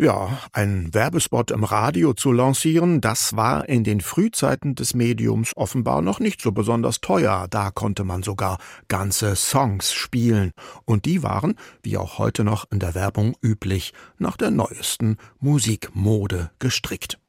Ja, 0.02 0.36
ein 0.52 0.92
Werbespot 0.92 1.52
im 1.52 1.62
Radio 1.62 2.12
zu 2.12 2.32
lancieren, 2.32 3.00
das 3.00 3.36
war 3.36 3.68
in 3.68 3.84
den 3.84 4.00
Frühzeiten 4.00 4.74
des 4.74 4.94
Mediums 4.94 5.52
offenbar 5.54 6.02
noch 6.02 6.18
nicht 6.18 6.42
so 6.42 6.50
besonders 6.50 7.00
teuer. 7.00 7.46
Da 7.48 7.70
konnte 7.70 8.02
man 8.02 8.24
sogar 8.24 8.58
ganze 8.88 9.36
Songs 9.36 9.92
spielen. 9.92 10.50
Und 10.86 11.04
die 11.04 11.22
waren, 11.22 11.54
wie 11.84 11.98
auch 11.98 12.18
heute 12.18 12.42
noch 12.42 12.68
in 12.72 12.80
der 12.80 12.96
Werbung 12.96 13.36
üblich, 13.44 13.92
nach 14.18 14.36
der 14.36 14.50
neuesten 14.50 15.18
Musikmode 15.38 16.50
gestrickt. 16.58 17.20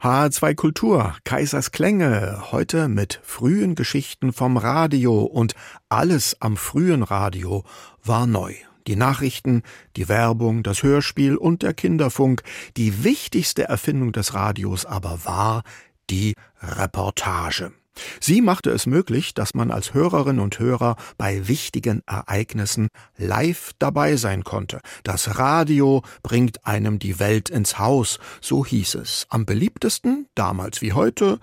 HR2 0.00 0.54
Kultur, 0.54 1.16
Kaisers 1.24 1.70
Klänge, 1.70 2.44
heute 2.50 2.88
mit 2.88 3.20
frühen 3.24 3.74
Geschichten 3.74 4.32
vom 4.32 4.56
Radio 4.56 5.20
und 5.20 5.54
alles 5.90 6.40
am 6.40 6.56
frühen 6.56 7.02
Radio 7.02 7.62
war 8.02 8.26
neu. 8.26 8.54
Die 8.86 8.96
Nachrichten, 8.96 9.62
die 9.96 10.08
Werbung, 10.08 10.62
das 10.62 10.82
Hörspiel 10.82 11.36
und 11.36 11.62
der 11.62 11.74
Kinderfunk. 11.74 12.42
Die 12.76 13.04
wichtigste 13.04 13.64
Erfindung 13.64 14.12
des 14.12 14.34
Radios 14.34 14.84
aber 14.84 15.24
war 15.24 15.62
die 16.08 16.34
Reportage. 16.62 17.72
Sie 18.20 18.42
machte 18.42 18.70
es 18.70 18.86
möglich, 18.86 19.34
dass 19.34 19.54
man 19.54 19.70
als 19.70 19.94
Hörerin 19.94 20.38
und 20.38 20.58
Hörer 20.58 20.96
bei 21.16 21.48
wichtigen 21.48 22.02
Ereignissen 22.06 22.88
live 23.16 23.72
dabei 23.78 24.16
sein 24.16 24.44
konnte. 24.44 24.80
Das 25.02 25.38
Radio 25.38 26.02
bringt 26.22 26.66
einem 26.66 26.98
die 26.98 27.18
Welt 27.18 27.48
ins 27.48 27.78
Haus, 27.78 28.18
so 28.40 28.64
hieß 28.64 28.96
es. 28.96 29.26
Am 29.30 29.46
beliebtesten, 29.46 30.28
damals 30.34 30.82
wie 30.82 30.92
heute, 30.92 31.38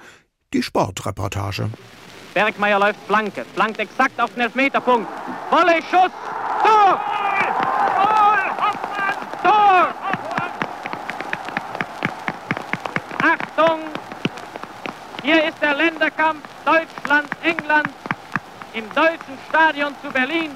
die 0.54 0.64
Sportreportage. 0.64 1.70
Bergmeier 2.34 2.80
läuft 2.80 3.00
Flanke, 3.08 3.46
flankt 3.54 3.80
exakt 3.80 4.20
auf 4.20 4.34
den 4.34 4.42
Elfmeterpunkt. 4.44 5.08
Volle 5.50 5.82
Schuss! 5.90 6.12
Tor! 6.64 7.02
Achtung! 13.64 13.82
Hier 15.22 15.46
ist 15.46 15.62
der 15.62 15.76
Länderkampf 15.76 16.44
Deutschland-England 16.66 17.90
im 18.74 18.90
deutschen 18.94 19.38
Stadion 19.48 19.96
zu 20.02 20.10
Berlin. 20.10 20.52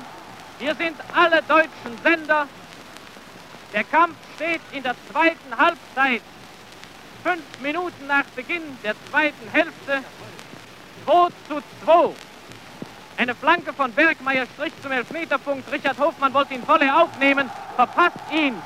Hier 0.59 0.75
sind 0.75 0.97
alle 1.13 1.41
deutschen 1.43 1.97
Sender. 2.03 2.47
Der 3.73 3.83
Kampf 3.85 4.15
steht 4.35 4.61
in 4.73 4.83
der 4.83 4.95
zweiten 5.09 5.57
Halbzeit. 5.57 6.21
Fünf 7.23 7.43
Minuten 7.61 8.07
nach 8.07 8.25
Beginn 8.35 8.77
der 8.83 8.95
zweiten 9.09 9.49
Hälfte. 9.51 10.03
2 11.05 11.27
zu 11.47 11.61
2. 11.85 12.09
Eine 13.17 13.35
Flanke 13.35 13.71
von 13.73 13.91
Bergmeier 13.93 14.45
strich 14.55 14.73
zum 14.81 14.91
Elfmeterpunkt. 14.91 15.71
Richard 15.71 15.97
Hofmann 15.97 16.33
wollte 16.33 16.55
ihn 16.55 16.63
volle 16.63 16.93
aufnehmen, 16.93 17.49
verpasst 17.75 18.19
ihn, 18.31 18.61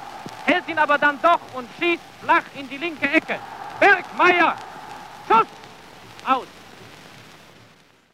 hält 0.46 0.68
ihn 0.68 0.80
aber 0.80 0.98
dann 0.98 1.20
doch 1.22 1.42
und 1.54 1.70
schießt 1.80 2.02
flach 2.24 2.44
in 2.56 2.68
die 2.70 2.78
linke 2.78 3.08
Ecke. 3.08 3.40
Bergmeier, 3.82 4.56
Schuss, 5.28 5.48
aus. 6.24 6.46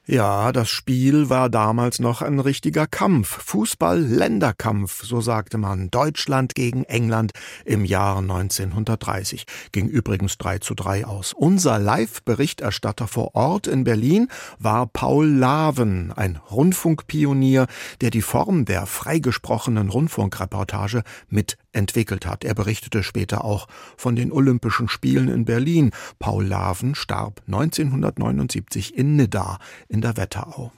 Ja, 0.10 0.54
das 0.54 0.70
Spiel 0.70 1.30
war 1.30 1.50
damals 1.50 2.00
noch 2.00 2.22
ein 2.22 2.40
richtiger 2.40 2.88
Kampf, 2.88 3.44
Fußball-Länderkampf, 3.44 5.04
so 5.04 5.20
sagte 5.20 5.58
man, 5.58 5.92
Deutschland 5.92 6.56
gegen 6.56 6.86
England 6.86 7.34
im 7.66 7.84
Jahr 7.84 8.20
1930. 8.20 9.44
Ging 9.74 9.90
übrigens 9.90 10.38
3 10.38 10.60
zu 10.60 10.76
3 10.76 11.06
aus. 11.06 11.34
Unser 11.34 11.78
Live-Berichterstatter 11.80 13.10
vor 13.10 13.36
Ort 13.36 13.68
in 13.68 13.84
Berlin 13.84 14.30
war 14.60 14.88
Paul 14.88 15.28
Laven, 15.28 16.14
ein 16.14 16.38
Rundfunkpionier, 16.50 17.68
der 18.00 18.10
die 18.10 18.22
Form 18.22 18.64
der 18.64 18.86
freigesprochenen 18.86 19.90
Rundfunkreportage 19.90 21.04
mit 21.28 21.58
entwickelt 21.78 22.26
hat. 22.26 22.44
Er 22.44 22.56
berichtete 22.56 23.04
später 23.04 23.46
auch 23.46 23.68
von 23.96 24.16
den 24.16 24.32
Olympischen 24.32 24.90
Spielen 24.90 25.30
in 25.30 25.46
Berlin. 25.46 25.92
Paul 26.20 26.46
Laven 26.46 26.96
starb 26.96 27.42
1979 27.48 28.98
in 28.98 29.16
Nidda 29.16 29.60
in 29.88 30.02
der 30.02 30.18
Wetterau. 30.18 30.72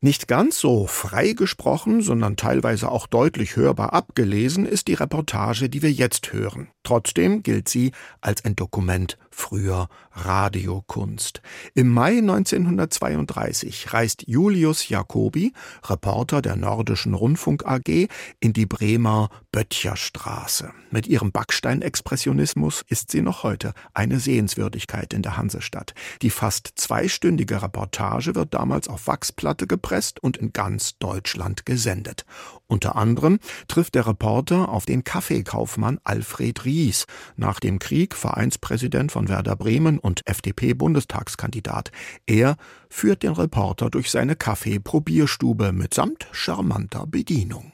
Nicht 0.00 0.28
ganz 0.28 0.58
so 0.58 0.86
frei 0.86 1.32
gesprochen, 1.32 2.00
sondern 2.00 2.36
teilweise 2.36 2.90
auch 2.90 3.06
deutlich 3.06 3.56
hörbar 3.56 3.92
abgelesen 3.92 4.64
ist 4.64 4.88
die 4.88 4.94
Reportage, 4.94 5.68
die 5.68 5.82
wir 5.82 5.92
jetzt 5.92 6.32
hören. 6.32 6.68
Trotzdem 6.82 7.42
gilt 7.42 7.68
sie 7.68 7.92
als 8.22 8.44
ein 8.44 8.56
Dokument 8.56 9.18
früher 9.30 9.88
Radiokunst. 10.12 11.40
Im 11.74 11.88
Mai 11.88 12.18
1932 12.18 13.92
reist 13.92 14.24
Julius 14.26 14.88
Jacobi, 14.88 15.52
Reporter 15.88 16.42
der 16.42 16.56
Nordischen 16.56 17.14
Rundfunk 17.14 17.64
AG, 17.64 18.08
in 18.40 18.52
die 18.52 18.66
Bremer 18.66 19.30
Böttcherstraße. 19.52 20.72
Mit 20.90 21.06
ihrem 21.06 21.32
Backsteinexpressionismus 21.32 22.84
ist 22.88 23.10
sie 23.10 23.22
noch 23.22 23.42
heute 23.42 23.72
eine 23.94 24.20
Sehenswürdigkeit 24.20 25.12
in 25.12 25.22
der 25.22 25.36
Hansestadt. 25.36 25.94
Die 26.22 26.30
fast 26.30 26.72
zweistündige 26.76 27.62
Reportage 27.62 28.34
wird 28.34 28.54
damals 28.54 28.88
auf 28.88 29.06
Wachsplatte 29.06 29.66
gepresst 29.66 30.20
und 30.22 30.36
in 30.36 30.52
ganz 30.52 30.98
Deutschland 30.98 31.66
gesendet. 31.66 32.24
Unter 32.66 32.96
anderem 32.96 33.40
trifft 33.66 33.94
der 33.94 34.06
Reporter 34.06 34.68
auf 34.68 34.86
den 34.86 35.02
Kaffeekaufmann 35.02 35.98
Alfred 36.04 36.64
Ries, 36.64 37.06
nach 37.36 37.58
dem 37.58 37.78
Krieg 37.78 38.14
Vereinspräsident 38.14 39.10
von 39.10 39.19
Werder 39.28 39.56
Bremen 39.56 39.98
und 39.98 40.26
FDP-Bundestagskandidat. 40.26 41.90
Er 42.26 42.56
führt 42.88 43.22
den 43.22 43.32
Reporter 43.32 43.90
durch 43.90 44.10
seine 44.10 44.36
Kaffeeprobierstube 44.36 45.72
mitsamt 45.72 46.28
charmanter 46.32 47.06
Bedienung. 47.06 47.72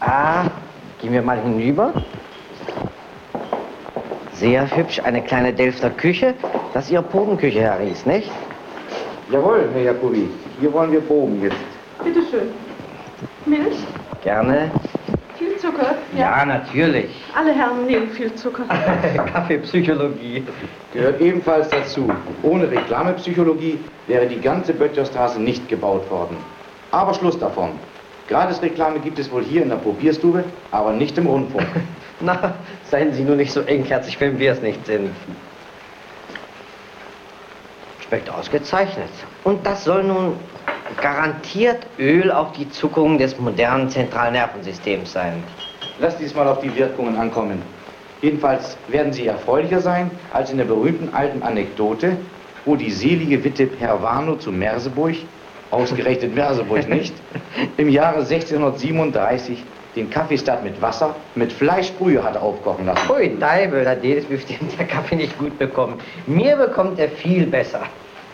Ah, 0.00 0.50
gehen 1.00 1.12
wir 1.12 1.22
mal 1.22 1.42
hinüber. 1.42 2.04
Sehr 4.32 4.76
hübsch, 4.76 5.00
eine 5.00 5.22
kleine 5.22 5.54
Delfter 5.54 5.90
Küche. 5.90 6.34
Das 6.74 6.84
ist 6.84 6.90
Ihre 6.90 7.02
Bodenküche, 7.02 7.60
Herr 7.60 7.80
Ries, 7.80 8.04
nicht? 8.04 8.30
Jawohl, 9.30 9.70
Herr 9.72 9.82
Jacobi. 9.82 10.28
Hier 10.60 10.72
wollen 10.72 10.92
wir 10.92 11.00
proben 11.00 11.42
jetzt. 11.42 11.56
Bitte 12.04 12.20
schön. 12.30 12.48
Milch? 13.46 13.78
Gerne. 14.22 14.70
Viel 15.56 15.70
Zucker? 15.70 15.94
Ja, 16.14 16.44
natürlich. 16.44 17.08
Alle 17.34 17.54
Herren 17.54 17.86
nehmen 17.86 18.10
viel 18.10 18.34
Zucker. 18.34 18.64
Kaffeepsychologie. 19.32 20.44
Gehört 20.92 21.20
ebenfalls 21.20 21.70
dazu. 21.70 22.12
Ohne 22.42 22.70
Reklamepsychologie 22.70 23.78
wäre 24.06 24.26
die 24.26 24.40
ganze 24.40 24.74
Böttcherstraße 24.74 25.40
nicht 25.40 25.66
gebaut 25.68 26.10
worden. 26.10 26.36
Aber 26.90 27.14
Schluss 27.14 27.38
davon. 27.38 27.70
Gratisreklame 28.28 29.00
gibt 29.00 29.18
es 29.18 29.30
wohl 29.30 29.44
hier 29.44 29.62
in 29.62 29.70
der 29.70 29.76
Probierstube, 29.76 30.44
aber 30.72 30.92
nicht 30.92 31.16
im 31.16 31.26
Rundfunk. 31.26 31.66
Na, 32.20 32.54
seien 32.84 33.12
Sie 33.14 33.22
nur 33.22 33.36
nicht 33.36 33.52
so 33.52 33.60
engherzig, 33.60 34.20
wenn 34.20 34.38
wir 34.38 34.52
es 34.52 34.60
nicht 34.60 34.84
sind. 34.84 35.10
Schmeckt 38.06 38.28
ausgezeichnet. 38.28 39.08
Und 39.42 39.64
das 39.64 39.84
soll 39.84 40.04
nun 40.04 40.34
garantiert 41.00 41.86
Öl 41.98 42.30
auf 42.30 42.52
die 42.52 42.68
Zuckungen 42.70 43.18
des 43.18 43.38
modernen 43.38 43.88
Zentralnervensystems 43.88 45.12
sein. 45.12 45.42
Lass 45.98 46.16
diesmal 46.18 46.48
auf 46.48 46.60
die 46.60 46.74
Wirkungen 46.76 47.16
ankommen. 47.16 47.62
Jedenfalls 48.22 48.76
werden 48.88 49.12
sie 49.12 49.26
erfreulicher 49.26 49.80
sein 49.80 50.10
als 50.32 50.50
in 50.50 50.58
der 50.58 50.64
berühmten 50.64 51.14
alten 51.14 51.42
Anekdote, 51.42 52.16
wo 52.64 52.76
die 52.76 52.90
selige 52.90 53.44
Witte 53.44 53.66
Pervano 53.66 54.36
zu 54.36 54.50
Merseburg, 54.52 55.14
ausgerechnet 55.70 56.34
Merseburg 56.34 56.88
nicht, 56.88 57.14
im 57.76 57.88
Jahre 57.88 58.20
1637 58.20 59.62
den 59.96 60.10
Kaffee 60.10 60.36
statt 60.36 60.62
mit 60.62 60.80
Wasser 60.82 61.16
mit 61.34 61.52
Fleischbrühe 61.52 62.22
hat 62.22 62.36
aufkochen 62.36 62.86
lassen. 62.86 63.10
Ui, 63.10 63.36
Deibel, 63.38 63.88
hat 63.88 64.04
jedes 64.04 64.26
bestimmt 64.26 64.78
der 64.78 64.86
Kaffee 64.86 65.16
nicht 65.16 65.38
gut 65.38 65.58
bekommen. 65.58 65.94
Mir 66.26 66.56
bekommt 66.56 66.98
er 66.98 67.08
viel 67.08 67.46
besser. 67.46 67.82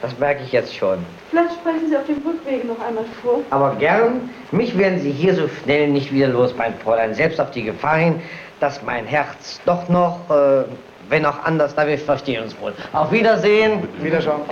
Das 0.02 0.18
merke 0.18 0.42
ich 0.42 0.50
jetzt 0.50 0.74
schon. 0.74 0.98
Vielleicht 1.30 1.54
sprechen 1.54 1.88
Sie 1.88 1.96
auf 1.96 2.04
dem 2.06 2.20
Rückweg 2.26 2.64
noch 2.64 2.80
einmal 2.80 3.04
vor. 3.22 3.40
Aber 3.50 3.76
gern, 3.76 4.28
mich 4.50 4.76
werden 4.76 4.98
Sie 4.98 5.12
hier 5.12 5.34
so 5.34 5.48
schnell 5.62 5.88
nicht 5.88 6.12
wieder 6.12 6.26
los, 6.26 6.54
mein 6.56 6.74
Fräulein. 6.80 7.14
Selbst 7.14 7.40
auf 7.40 7.52
die 7.52 7.62
Gefahr 7.62 7.98
hin, 7.98 8.20
dass 8.58 8.82
mein 8.82 9.06
Herz 9.06 9.60
doch 9.64 9.88
noch, 9.88 10.28
äh, 10.28 10.64
wenn 11.08 11.24
auch 11.24 11.44
anders, 11.44 11.76
da 11.76 11.86
wir 11.86 11.96
verstehen 11.98 12.42
uns 12.42 12.60
wohl. 12.60 12.74
Auf 12.92 13.12
Wiedersehen. 13.12 13.86
Wiederschauen. 14.00 14.42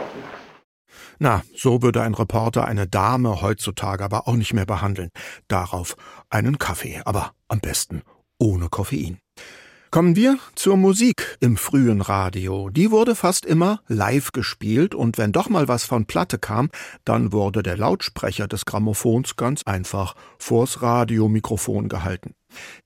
Na, 1.18 1.42
so 1.54 1.82
würde 1.82 2.00
ein 2.02 2.14
Reporter 2.14 2.64
eine 2.64 2.86
Dame 2.86 3.42
heutzutage 3.42 4.04
aber 4.04 4.28
auch 4.28 4.36
nicht 4.36 4.54
mehr 4.54 4.66
behandeln. 4.66 5.10
Darauf 5.48 5.96
einen 6.30 6.58
Kaffee, 6.58 7.02
aber 7.04 7.32
am 7.48 7.58
besten 7.60 8.02
ohne 8.38 8.68
Koffein. 8.68 9.18
Kommen 9.92 10.14
wir 10.14 10.38
zur 10.55 10.76
Musik 10.76 11.37
im 11.40 11.57
frühen 11.57 12.00
Radio. 12.00 12.68
Die 12.68 12.92
wurde 12.92 13.16
fast 13.16 13.44
immer 13.44 13.81
live 13.88 14.31
gespielt 14.31 14.94
und 14.94 15.18
wenn 15.18 15.33
doch 15.33 15.48
mal 15.48 15.66
was 15.66 15.83
von 15.83 16.07
Platte 16.07 16.38
kam, 16.38 16.70
dann 17.05 17.33
wurde 17.33 17.64
der 17.64 17.76
Lautsprecher 17.76 18.46
des 18.46 18.66
Grammophons 18.66 19.35
ganz 19.35 19.64
einfach 19.64 20.14
vors 20.38 20.81
Radiomikrofon 20.81 21.88
gehalten. 21.88 22.37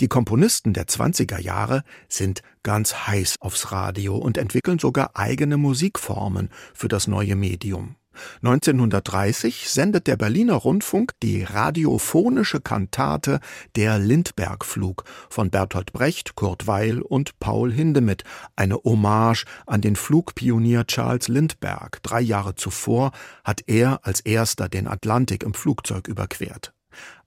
Die 0.01 0.09
Komponisten 0.09 0.73
der 0.73 0.87
20er 0.87 1.39
Jahre 1.39 1.85
sind 2.09 2.41
ganz 2.63 3.07
heiß 3.07 3.37
aufs 3.41 3.71
Radio 3.71 4.17
und 4.17 4.39
entwickeln 4.39 4.79
sogar 4.79 5.11
eigene 5.13 5.59
Musikformen 5.59 6.49
für 6.73 6.89
das 6.89 7.07
neue 7.07 7.37
Medium. 7.37 7.97
1930 8.43 9.69
sendet 9.69 10.07
der 10.07 10.17
Berliner 10.17 10.55
Rundfunk 10.55 11.13
die 11.23 11.43
radiophonische 11.43 12.61
Kantate 12.61 13.41
Der 13.77 13.99
Lindbergflug 13.99 15.05
von 15.29 15.51
Bertolt 15.51 15.93
Brecht, 15.93 16.35
Kurt 16.35 16.67
Weil 16.67 17.01
und 17.01 17.39
Paul 17.41 17.73
Hindemith, 17.73 18.25
eine 18.57 18.77
Hommage 18.77 19.45
an 19.67 19.81
den 19.81 19.97
Flugpionier 19.97 20.87
Charles 20.87 21.29
Lindbergh. 21.29 21.99
Drei 22.03 22.21
Jahre 22.21 22.55
zuvor 22.55 23.13
hat 23.45 23.63
er 23.67 24.01
als 24.07 24.21
erster 24.21 24.69
den 24.69 24.89
Atlantik 24.89 25.43
im 25.43 25.55
Flugzeug 25.55 26.09
überquert. 26.09 26.73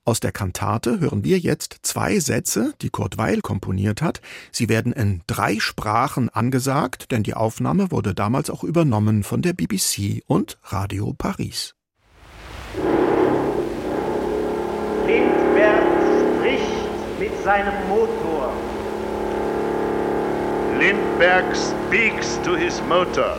Aus 0.08 0.22
der 0.22 0.32
Kantate 0.32 1.02
hören 1.02 1.26
wir 1.26 1.38
jetzt 1.38 1.80
zwei 1.82 2.18
Sätze, 2.20 2.74
die 2.82 2.90
Kurt 2.90 3.18
Weil 3.18 3.42
komponiert 3.42 4.02
hat. 4.02 4.22
Sie 4.54 4.70
werden 4.70 4.94
in 4.94 5.22
drei 5.28 5.60
Sprachen 5.60 6.30
angesagt, 6.30 7.12
denn 7.12 7.24
die 7.24 7.34
Aufnahme 7.34 7.92
wurde 7.92 8.16
damals 8.16 8.50
auch 8.50 8.64
übernommen 8.64 9.24
von 9.24 9.42
der 9.42 9.52
BBC 9.52 10.24
und 10.26 10.60
Radio 10.64 11.14
Paris. 11.18 11.76
Lindbergh 15.06 15.84
spricht 16.38 17.20
mit 17.20 17.44
seinem 17.44 17.74
Motor. 17.90 18.54
Lindbergh 20.80 21.54
speaks 21.54 22.40
to 22.46 22.56
his 22.56 22.82
motor. 22.88 23.38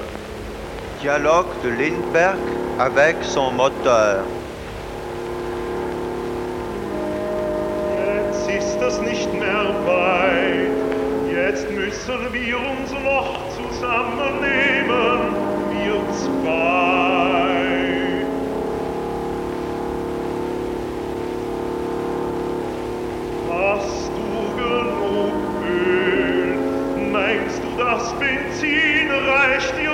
Dialogue 1.03 1.49
de 1.63 1.75
Lindbergh 1.75 2.37
avec 2.79 3.17
son 3.25 3.55
moteur. 3.55 4.27
Müssen 12.09 12.33
wir 12.33 12.59
uns 12.59 12.91
noch 13.05 13.39
zusammennehmen, 13.51 15.35
wir 15.71 16.01
zwei. 16.15 17.59
Hast 23.51 24.09
du 24.09 24.31
genug 24.57 25.35
Öl? 25.69 27.11
Meinst 27.13 27.61
du, 27.63 27.69
das 27.77 28.15
Benzin 28.15 29.11
reicht 29.11 29.75
dir 29.79 29.88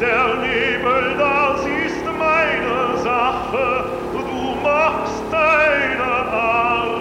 Der 0.00 0.34
Nebel, 0.36 1.14
das 1.18 1.60
ist 1.60 2.06
meine 2.06 2.96
Sache. 3.02 3.84
Du 4.12 4.56
machst 4.62 5.22
deine 5.30 6.02
Arbeit. 6.02 6.99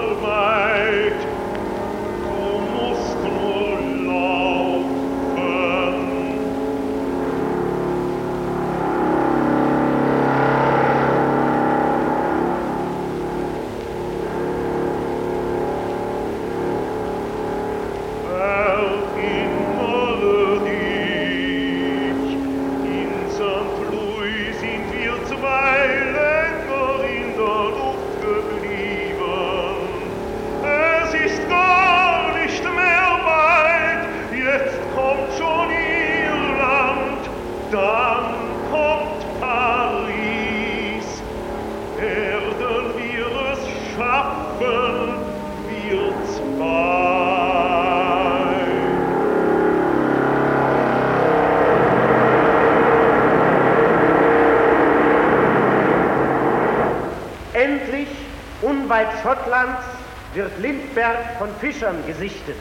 Von 61.39 61.55
Fischern 61.61 62.05
gesichtet. 62.05 62.57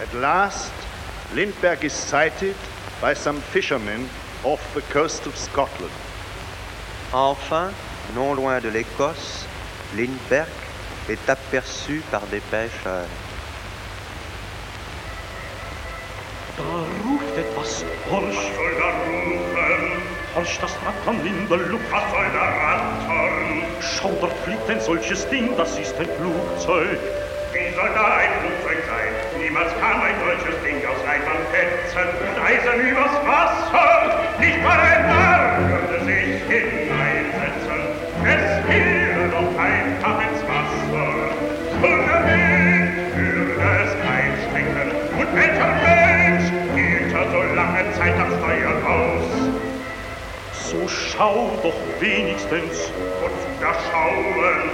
At 0.00 0.12
last, 0.12 0.72
Lindbergh 1.34 1.84
is 1.84 1.92
sighted 1.92 2.54
by 3.00 3.14
some 3.14 3.40
fishermen 3.40 4.08
off 4.44 4.60
the 4.74 4.82
coast 4.92 5.26
of 5.26 5.36
Scotland. 5.36 5.92
Enfin, 7.12 7.72
non 8.14 8.36
loin 8.36 8.60
de 8.60 8.68
l'Écosse, 8.68 9.46
Lindbergh 9.96 10.48
est 11.08 11.28
aperçu 11.28 12.02
par 12.10 12.22
des 12.30 12.40
pêcheurs. 12.50 13.08
Da 16.56 16.62
ruft 17.04 17.38
etwas, 17.38 17.84
Horch 18.10 18.36
soll 18.54 18.74
da 18.78 18.90
rufen, 19.06 20.02
Horch, 20.34 20.58
das 20.60 20.76
Rattern 20.84 21.26
in 21.26 21.48
der 21.48 21.56
Luft, 21.56 21.90
was 21.90 22.10
soll 22.10 22.30
da? 22.34 22.69
Schau, 23.80 24.12
dort 24.20 24.36
fliegt 24.44 24.68
ein 24.68 24.78
solches 24.80 25.26
Ding, 25.30 25.56
das 25.56 25.78
ist 25.78 25.98
ein 25.98 26.08
Flugzeug. 26.20 26.98
Wie 27.52 27.74
soll 27.74 27.88
da 27.94 28.16
ein 28.16 28.28
Flugzeug 28.40 28.84
sein? 28.84 29.40
Niemals 29.40 29.72
kam 29.80 30.02
ein 30.02 30.14
solches 30.20 30.60
Ding 30.62 30.76
aus 30.84 31.00
Reitern 31.08 31.40
Fetzen 31.50 32.08
und 32.20 32.36
Eisern 32.44 32.80
übers 32.80 33.16
Wasser. 33.26 34.20
Nicht 34.38 34.62
mal 34.62 34.78
ein 34.78 35.06
Narr 35.08 35.58
würde 35.66 36.04
sich 36.04 36.42
hineinsetzen. 36.44 37.80
Es 38.22 38.66
fiele 38.68 39.28
doch 39.32 39.58
einfach 39.58 40.20
ins 40.28 40.42
Wasser. 40.44 41.32
Unterwegs 41.80 43.16
würde 43.16 43.54
es 43.80 43.92
einschrecken. 44.04 44.92
Und 45.18 45.34
welcher 45.34 45.72
Mensch 45.80 46.52
hielt 46.76 47.14
er 47.14 47.30
so 47.30 47.42
lange 47.54 47.92
Zeit 47.96 48.14
am 48.20 48.30
Steuer 48.38 48.76
aus? 48.86 49.60
So 50.52 50.86
schau 50.86 51.58
doch 51.62 51.74
wenigstens. 51.98 52.92
Wozu 53.70 53.76
da 53.76 53.78
schauen, 53.92 54.70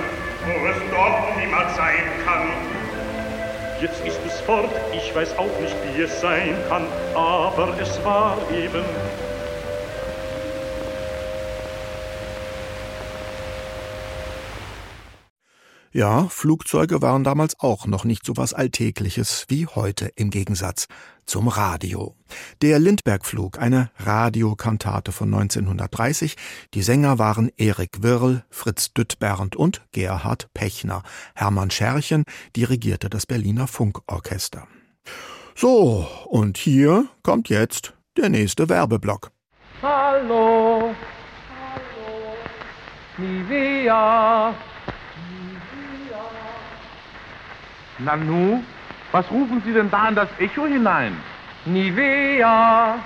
wo 0.47 0.67
es 0.69 0.77
doch 0.91 1.37
niemals 1.37 1.77
sein 1.77 2.05
kann? 2.25 2.49
Jetzt 3.81 4.05
ist 4.07 4.19
es 4.27 4.41
fort, 4.41 4.71
ich 4.93 5.15
weiß 5.15 5.37
auch 5.39 5.61
nicht, 5.61 5.77
wie 5.85 6.03
es 6.03 6.21
sein 6.21 6.57
kann, 6.69 6.87
aber 7.15 7.75
es 7.81 8.03
war 8.05 8.39
eben. 8.51 8.85
Ja, 15.97 16.29
Flugzeuge 16.29 17.01
waren 17.01 17.25
damals 17.25 17.59
auch 17.59 17.87
noch 17.87 18.05
nicht 18.05 18.27
so 18.27 18.37
was 18.37 18.53
Alltägliches 18.53 19.47
wie 19.49 19.67
heute 19.67 20.11
im 20.15 20.29
Gegensatz 20.29 20.89
zum 21.25 21.49
Radio. 21.49 22.15
Der 22.61 22.79
Lindbergh-Flug, 22.79 23.59
eine 23.59 23.91
Radiokantate 23.97 25.11
von 25.11 25.33
1930. 25.33 26.37
Die 26.75 26.83
Sänger 26.83 27.19
waren 27.19 27.51
Erik 27.57 28.03
Wirl, 28.03 28.45
Fritz 28.51 28.93
Düttbernd 28.93 29.57
und 29.57 29.81
Gerhard 29.93 30.53
Pechner. 30.53 31.03
Hermann 31.35 31.71
Scherchen 31.71 32.25
dirigierte 32.55 33.09
das 33.09 33.25
Berliner 33.25 33.67
Funkorchester. 33.67 34.69
So, 35.55 36.07
und 36.27 36.59
hier 36.59 37.07
kommt 37.23 37.49
jetzt 37.49 37.95
der 38.19 38.29
nächste 38.29 38.69
Werbeblock. 38.69 39.31
Hallo. 39.81 40.95
Nivea. 43.17 44.55
Nanu, 47.99 48.63
was 49.13 49.31
rufen 49.31 49.63
Sie 49.65 49.73
denn 49.73 49.91
da 49.91 50.09
in 50.09 50.15
das 50.15 50.29
Echo 50.39 50.67
hinein? 50.67 51.17
Nivea. 51.65 52.97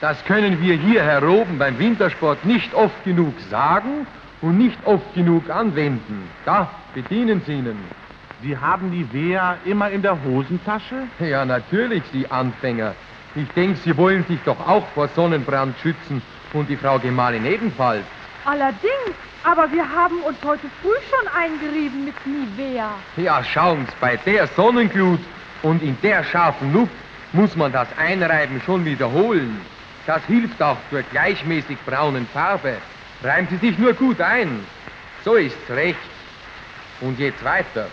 Das 0.00 0.22
können 0.24 0.60
wir 0.60 0.74
hier 0.74 1.02
heroben 1.02 1.58
beim 1.58 1.78
Wintersport 1.78 2.44
nicht 2.44 2.74
oft 2.74 3.04
genug 3.04 3.34
sagen 3.50 4.06
und 4.42 4.58
nicht 4.58 4.78
oft 4.84 5.14
genug 5.14 5.48
anwenden. 5.48 6.28
Da 6.44 6.68
bedienen 6.94 7.42
Sie 7.46 7.54
Ihnen. 7.54 7.78
Sie 8.42 8.56
haben 8.56 8.90
die 8.90 9.10
Wea 9.12 9.56
immer 9.64 9.88
in 9.90 10.02
der 10.02 10.22
Hosentasche? 10.22 11.04
Ja, 11.18 11.44
natürlich, 11.44 12.02
Sie 12.12 12.30
Anfänger. 12.30 12.94
Ich 13.34 13.48
denke, 13.52 13.78
Sie 13.78 13.96
wollen 13.96 14.24
sich 14.26 14.38
doch 14.44 14.60
auch 14.68 14.86
vor 14.88 15.08
Sonnenbrand 15.08 15.76
schützen 15.82 16.20
und 16.52 16.68
die 16.68 16.76
Frau 16.76 16.98
Gemahlin 16.98 17.46
ebenfalls. 17.46 18.04
Allerdings, 18.44 19.16
aber 19.42 19.70
wir 19.72 19.88
haben 19.88 20.20
uns 20.22 20.36
heute 20.44 20.68
früh 20.82 20.96
schon 21.10 21.28
eingerieben 21.28 22.04
mit 22.04 22.14
Nivea. 22.26 22.90
Ja, 23.16 23.42
schauen's, 23.42 23.90
bei 24.00 24.16
der 24.16 24.46
Sonnenglut 24.48 25.20
und 25.62 25.82
in 25.82 25.96
der 26.02 26.22
scharfen 26.24 26.72
Luft 26.72 26.92
muss 27.32 27.56
man 27.56 27.72
das 27.72 27.88
Einreiben 27.98 28.60
schon 28.64 28.84
wiederholen. 28.84 29.60
Das 30.06 30.22
hilft 30.26 30.62
auch 30.62 30.76
zur 30.90 31.02
gleichmäßig 31.02 31.78
braunen 31.86 32.26
Farbe. 32.28 32.76
Reimen 33.22 33.48
Sie 33.48 33.56
sich 33.56 33.78
nur 33.78 33.94
gut 33.94 34.20
ein. 34.20 34.66
So 35.24 35.36
ist's 35.36 35.70
recht. 35.70 35.98
Und 37.00 37.18
jetzt 37.18 37.42
weiter. 37.42 37.86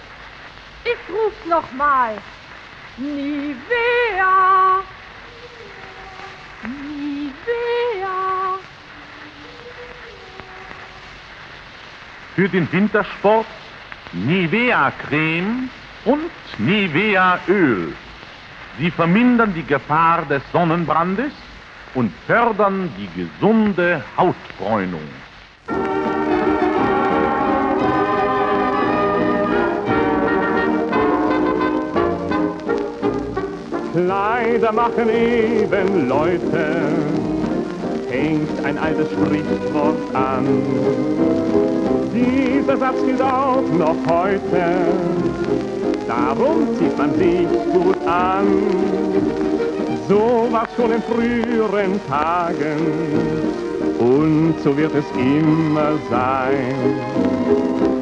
Ich 0.84 1.14
ruf's 1.14 1.46
nochmal. 1.46 2.18
Nivea. 2.98 4.84
Nivea. 6.64 8.41
Für 12.36 12.48
den 12.48 12.72
Wintersport 12.72 13.46
Nivea 14.14 14.92
Creme 15.06 15.70
und 16.06 16.32
Nivea 16.58 17.40
Öl. 17.48 17.94
Sie 18.80 18.90
vermindern 18.90 19.54
die 19.54 19.66
Gefahr 19.66 20.26
des 20.26 20.42
Sonnenbrandes 20.54 21.34
und 21.94 22.12
fördern 22.26 22.90
die 22.98 23.10
gesunde 23.22 24.02
Hautbräunung. 24.18 25.02
Kleider 33.94 34.72
machen 34.72 35.10
eben 35.10 36.08
Leute, 36.08 36.92
hängt 38.10 38.66
ein 38.66 38.78
altes 38.78 39.12
Sprichwort 39.12 40.16
an. 40.16 40.48
Dieser 42.14 42.78
Satz 42.78 42.98
gilt 43.06 43.22
auch 43.22 43.64
noch 43.78 43.96
heute, 44.10 44.64
darum 46.08 46.68
zieht 46.78 46.98
man 46.98 47.16
sich 47.16 47.48
gut 47.72 47.98
an. 48.06 48.48
So 50.10 50.48
war's 50.52 50.70
schon 50.76 50.92
in 50.92 51.02
früheren 51.04 52.00
Tagen 52.10 52.80
und 54.00 54.56
so 54.62 54.76
wird 54.76 54.94
es 54.94 55.06
immer 55.18 55.94
sein. 56.10 56.76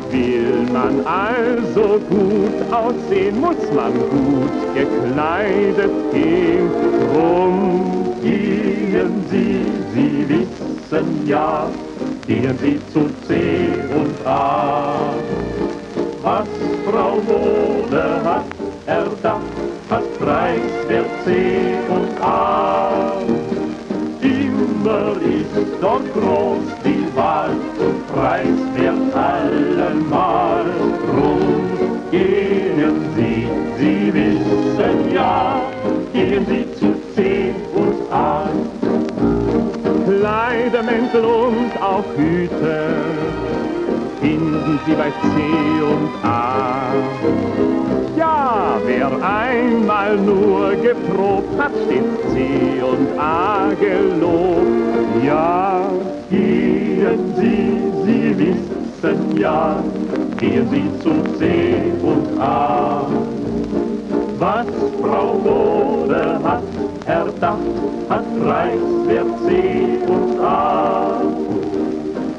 Will 0.09 0.65
man 0.73 1.05
also 1.05 1.99
gut 2.09 2.73
aussehen, 2.73 3.39
muss 3.39 3.57
man 3.75 3.93
gut 3.93 4.73
gekleidet 4.73 5.91
gehen. 6.11 6.69
Drum 7.13 8.15
gehen 8.23 9.23
Sie, 9.29 9.65
Sie 9.93 10.27
wissen 10.27 11.27
ja, 11.27 11.69
gehen 12.29 12.55
Sie 12.61 12.79
zu 12.93 13.09
C 13.25 13.69
und 13.89 14.23
A. 14.23 15.15
Was 16.21 16.47
Frau 16.85 17.15
Mode 17.21 18.21
hat 18.23 18.45
erdacht, 18.85 19.41
hat 19.89 20.19
preiswert 20.19 21.09
C 21.25 21.73
und 21.89 22.21
A. 22.21 23.13
Immer 24.21 25.19
ist 25.23 25.57
dort 25.81 26.13
groß 26.13 26.67
die 26.85 27.07
Wahl 27.15 27.57
und 27.79 28.07
preiswert 28.13 29.11
allemal. 29.15 30.65
Drum 31.07 32.01
gehen 32.11 32.93
Sie, 33.15 33.49
Sie 33.79 34.13
wissen 34.13 35.13
ja, 35.15 35.61
gehen 36.13 36.45
Sie 36.45 36.71
zu 36.73 36.93
C 37.15 37.55
und 37.73 38.11
A. 38.11 38.68
Kleidermäntel 40.29 41.25
und 41.25 41.81
auch 41.81 42.05
Hüte 42.15 42.93
finden 44.21 44.79
Sie 44.85 44.93
bei 44.93 45.09
C 45.09 45.81
und 45.81 46.23
A. 46.23 46.93
Ja, 48.15 48.79
wer 48.85 49.07
einmal 49.23 50.17
nur 50.17 50.75
geprobt 50.75 51.57
hat, 51.57 51.71
steht 51.85 52.05
C 52.31 52.79
und 52.83 53.17
A 53.17 53.73
gelobt. 53.79 55.25
Ja, 55.25 55.89
gehen 56.29 57.33
Sie, 57.39 57.91
Sie 58.05 58.37
wissen 58.37 59.35
ja, 59.35 59.83
gehen 60.37 60.69
Sie 60.69 60.99
zu 61.01 61.23
C 61.39 61.91
und 62.03 62.39
A. 62.39 63.09
Was 64.37 64.67
Frau 65.01 65.33
Mode 65.39 66.39
hat 66.43 66.88
erdacht, 67.09 67.59
hat 68.09 68.25
preiswert 68.39 69.27
C 69.45 69.49
und 70.07 70.39
A. 70.41 71.21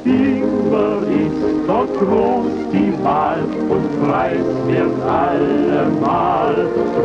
Immer 0.05 1.03
ist 1.07 1.67
dort 1.67 1.93
groß 1.99 2.51
die 2.71 2.93
Wahl 3.03 3.43
und 3.69 3.85
preiswert 4.01 4.97
allemal. 5.05 6.55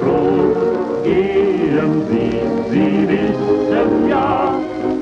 Drum 0.01 0.55
gehen 1.03 2.03
Sie, 2.09 2.31
Sie 2.71 3.09
wissen 3.09 4.09
ja, 4.09 4.55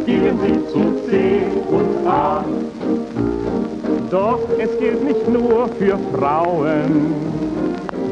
gehen 0.07 0.39
Sie 0.43 0.67
zu 0.73 0.83
C 1.09 1.45
und 1.71 2.07
A. 2.07 2.45
Doch 4.11 4.41
es 4.59 4.79
gilt 4.79 5.05
nicht 5.05 5.29
nur 5.29 5.69
für 5.79 5.99
Frauen, 6.17 7.15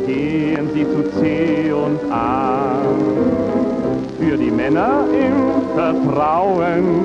gehen 0.06 0.68
Sie 0.74 0.84
zu 0.84 1.20
C 1.20 1.72
und 1.72 2.00
A. 2.10 3.31
Für 4.32 4.38
die 4.38 4.50
Männer 4.50 5.04
im 5.12 5.76
Vertrauen 5.76 7.04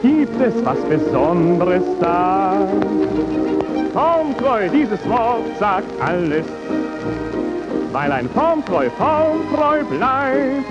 gibt 0.00 0.40
es 0.40 0.54
was 0.64 0.78
Besonderes 0.88 1.82
da. 2.00 2.56
Formtreu, 3.92 4.66
dieses 4.72 5.06
Wort 5.10 5.44
sagt 5.60 5.84
alles, 6.00 6.46
weil 7.92 8.10
ein 8.12 8.30
Formtreu 8.30 8.88
formtreu 8.96 9.84
bleibt. 9.84 10.64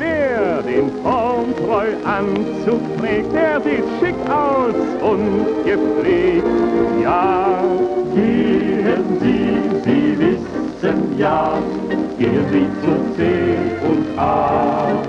Wer 0.00 0.62
den 0.62 0.90
formtreu 1.04 1.86
Anzug 2.04 2.80
trägt, 2.98 3.32
der 3.32 3.60
sieht 3.60 3.84
schick 4.00 4.16
aus 4.28 4.74
und 5.00 5.64
gepflegt. 5.64 6.44
Ja, 7.04 7.62
gehen 8.16 9.04
Sie, 9.20 9.80
Sie 9.84 10.18
wissen 10.18 11.16
ja, 11.16 11.52
Sie 12.18 12.66
zu 12.82 13.14
C 13.16 13.22
und 13.88 14.18
A. 14.18 15.04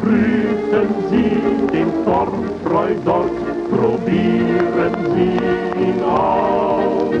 Prüfen 0.00 0.88
Sie 1.10 1.68
den 1.72 2.04
Formtreu 2.04 2.94
dort, 3.04 3.38
probieren 3.70 4.94
Sie 5.14 5.82
ihn 5.84 6.02
aus. 6.02 7.14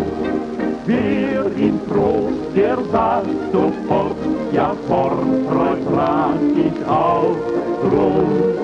Wer 0.86 1.52
ihn 1.56 1.80
probt, 1.86 2.56
der 2.56 2.78
sagt 2.92 3.52
sofort, 3.52 4.16
ja 4.52 4.76
formtreu 4.88 5.76
trag 5.90 6.40
ich 6.56 6.84
auch. 6.86 7.36
Drum 7.82 8.54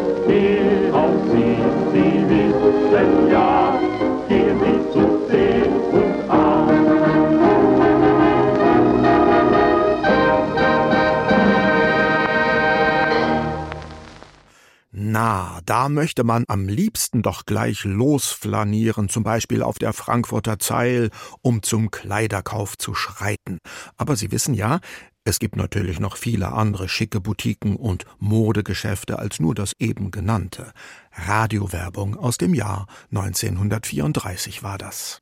da 15.66 15.88
möchte 15.88 16.24
man 16.24 16.44
am 16.48 16.68
liebsten 16.68 17.22
doch 17.22 17.44
gleich 17.44 17.84
losflanieren, 17.84 19.08
zum 19.08 19.24
Beispiel 19.24 19.62
auf 19.62 19.78
der 19.78 19.92
Frankfurter 19.92 20.58
Zeil, 20.58 21.10
um 21.42 21.62
zum 21.62 21.90
Kleiderkauf 21.90 22.78
zu 22.78 22.94
schreiten. 22.94 23.58
Aber 23.96 24.16
Sie 24.16 24.30
wissen 24.30 24.54
ja, 24.54 24.80
es 25.24 25.40
gibt 25.40 25.56
natürlich 25.56 25.98
noch 25.98 26.16
viele 26.16 26.52
andere 26.52 26.88
schicke 26.88 27.20
Boutiquen 27.20 27.74
und 27.74 28.04
Modegeschäfte 28.20 29.18
als 29.18 29.40
nur 29.40 29.56
das 29.56 29.72
eben 29.80 30.12
genannte. 30.12 30.72
Radiowerbung 31.12 32.16
aus 32.16 32.38
dem 32.38 32.54
Jahr 32.54 32.86
1934 33.10 34.62
war 34.62 34.78
das. 34.78 35.20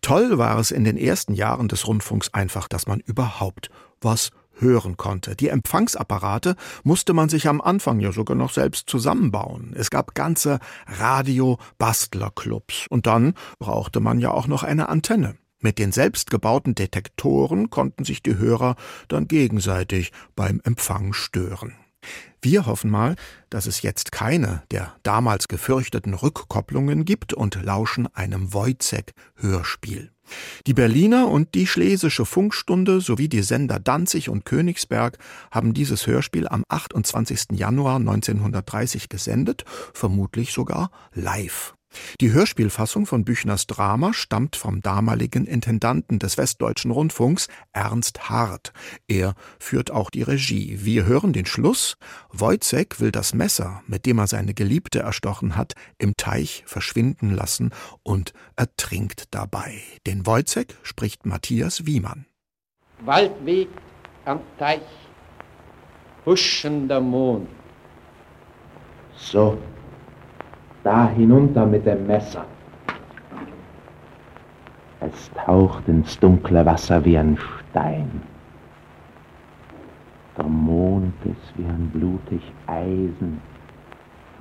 Toll 0.00 0.38
war 0.38 0.58
es 0.58 0.70
in 0.70 0.84
den 0.84 0.96
ersten 0.96 1.34
Jahren 1.34 1.68
des 1.68 1.86
Rundfunks 1.86 2.32
einfach, 2.32 2.66
dass 2.66 2.86
man 2.86 3.00
überhaupt 3.00 3.68
was 4.00 4.30
hören 4.60 4.96
konnte. 4.96 5.36
Die 5.36 5.48
Empfangsapparate 5.48 6.56
musste 6.82 7.12
man 7.12 7.28
sich 7.28 7.48
am 7.48 7.60
Anfang 7.60 8.00
ja 8.00 8.12
sogar 8.12 8.36
noch 8.36 8.52
selbst 8.52 8.88
zusammenbauen. 8.88 9.74
Es 9.76 9.90
gab 9.90 10.14
ganze 10.14 10.60
Radio-Bastlerclubs 10.86 12.86
und 12.88 13.06
dann 13.06 13.34
brauchte 13.58 14.00
man 14.00 14.20
ja 14.20 14.30
auch 14.30 14.46
noch 14.46 14.62
eine 14.62 14.88
Antenne. 14.88 15.36
Mit 15.62 15.78
den 15.78 15.92
selbstgebauten 15.92 16.74
Detektoren 16.74 17.68
konnten 17.68 18.04
sich 18.04 18.22
die 18.22 18.38
Hörer 18.38 18.76
dann 19.08 19.28
gegenseitig 19.28 20.10
beim 20.34 20.60
Empfang 20.64 21.12
stören. 21.12 21.74
Wir 22.42 22.66
hoffen 22.66 22.90
mal, 22.90 23.16
dass 23.50 23.66
es 23.66 23.82
jetzt 23.82 24.12
keine 24.12 24.62
der 24.70 24.94
damals 25.02 25.48
gefürchteten 25.48 26.14
Rückkopplungen 26.14 27.04
gibt 27.04 27.34
und 27.34 27.62
lauschen 27.62 28.08
einem 28.14 28.54
Wojzeck-Hörspiel. 28.54 30.10
Die 30.66 30.74
Berliner 30.74 31.28
und 31.28 31.54
die 31.54 31.66
Schlesische 31.66 32.24
Funkstunde 32.24 33.00
sowie 33.00 33.28
die 33.28 33.42
Sender 33.42 33.80
Danzig 33.80 34.28
und 34.28 34.44
Königsberg 34.44 35.18
haben 35.50 35.74
dieses 35.74 36.06
Hörspiel 36.06 36.48
am 36.48 36.64
28. 36.68 37.48
Januar 37.52 37.96
1930 37.96 39.08
gesendet, 39.08 39.64
vermutlich 39.92 40.52
sogar 40.52 40.90
live. 41.12 41.74
Die 42.20 42.32
Hörspielfassung 42.32 43.06
von 43.06 43.24
Büchners 43.24 43.66
Drama 43.66 44.12
stammt 44.12 44.56
vom 44.56 44.80
damaligen 44.80 45.46
Intendanten 45.46 46.18
des 46.18 46.38
Westdeutschen 46.38 46.90
Rundfunks, 46.90 47.48
Ernst 47.72 48.28
Hart. 48.28 48.72
Er 49.08 49.34
führt 49.58 49.90
auch 49.90 50.10
die 50.10 50.22
Regie. 50.22 50.78
Wir 50.82 51.04
hören 51.04 51.32
den 51.32 51.46
Schluss. 51.46 51.96
Wojzeck 52.30 53.00
will 53.00 53.10
das 53.10 53.34
Messer, 53.34 53.82
mit 53.86 54.06
dem 54.06 54.18
er 54.18 54.26
seine 54.26 54.54
Geliebte 54.54 55.00
erstochen 55.00 55.56
hat, 55.56 55.74
im 55.98 56.16
Teich 56.16 56.62
verschwinden 56.66 57.30
lassen 57.30 57.70
und 58.02 58.32
ertrinkt 58.56 59.34
dabei. 59.34 59.80
Den 60.06 60.26
Wojzeck 60.26 60.76
spricht 60.82 61.26
Matthias 61.26 61.86
Wiemann. 61.86 62.26
Waldweg 63.00 63.68
am 64.24 64.40
Teich, 64.58 64.82
huschender 66.26 67.00
Mond. 67.00 67.48
So, 69.16 69.58
da 70.84 71.08
hinunter 71.08 71.66
mit 71.66 71.86
dem 71.86 72.06
Messer. 72.06 72.44
Es 75.00 75.30
taucht 75.32 75.88
ins 75.88 76.18
dunkle 76.18 76.64
Wasser 76.66 77.04
wie 77.04 77.16
ein 77.16 77.38
Stein. 77.38 78.22
Der 80.36 80.44
Mond 80.44 81.14
ist 81.24 81.58
wie 81.58 81.64
ein 81.64 81.90
blutig 81.92 82.42
Eisen. 82.66 83.40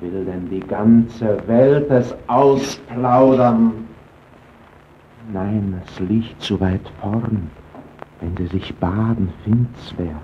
Will 0.02 0.26
denn 0.26 0.50
die 0.50 0.62
ganze 0.62 1.46
Welt 1.48 1.90
es 1.90 2.16
ausplaudern? 2.28 3.88
Nein, 5.34 5.82
es 5.86 6.00
liegt 6.00 6.42
zu 6.42 6.60
weit 6.60 6.90
vorn. 7.02 7.50
Wenn 8.22 8.36
sie 8.38 8.48
sich 8.48 8.76
baden, 8.76 9.34
find's 9.44 9.94
wer. 9.98 10.16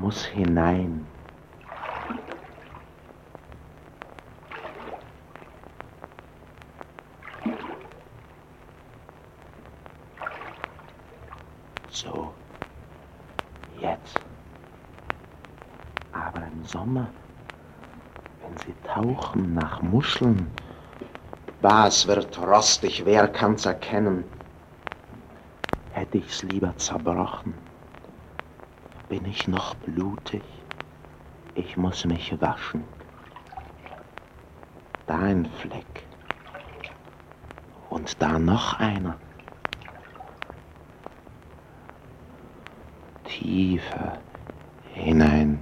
Muss 0.00 0.24
hinein. 0.26 1.06
So, 11.96 12.30
jetzt. 13.80 14.20
Aber 16.12 16.46
im 16.46 16.62
Sommer, 16.62 17.08
wenn 18.42 18.54
sie 18.58 18.74
tauchen 18.86 19.54
nach 19.54 19.80
Muscheln, 19.80 20.50
was 21.62 22.06
wird 22.06 22.38
rostig, 22.38 23.06
wer 23.06 23.28
kann's 23.28 23.64
erkennen? 23.64 24.24
Hätte 25.92 26.18
ich's 26.18 26.42
lieber 26.42 26.76
zerbrochen. 26.76 27.54
Bin 29.08 29.24
ich 29.24 29.48
noch 29.48 29.74
blutig? 29.76 30.44
Ich 31.54 31.78
muss 31.78 32.04
mich 32.04 32.38
waschen. 32.42 32.84
Da 35.06 35.16
ein 35.16 35.46
Fleck. 35.46 36.06
Und 37.88 38.20
da 38.20 38.38
noch 38.38 38.78
einer. 38.80 39.16
Tiefer 43.36 44.18
hinein. 44.94 45.58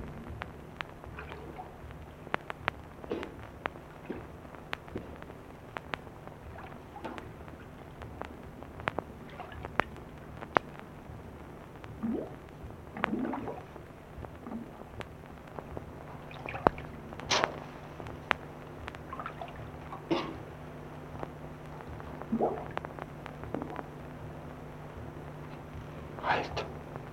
Halt. 26.22 26.64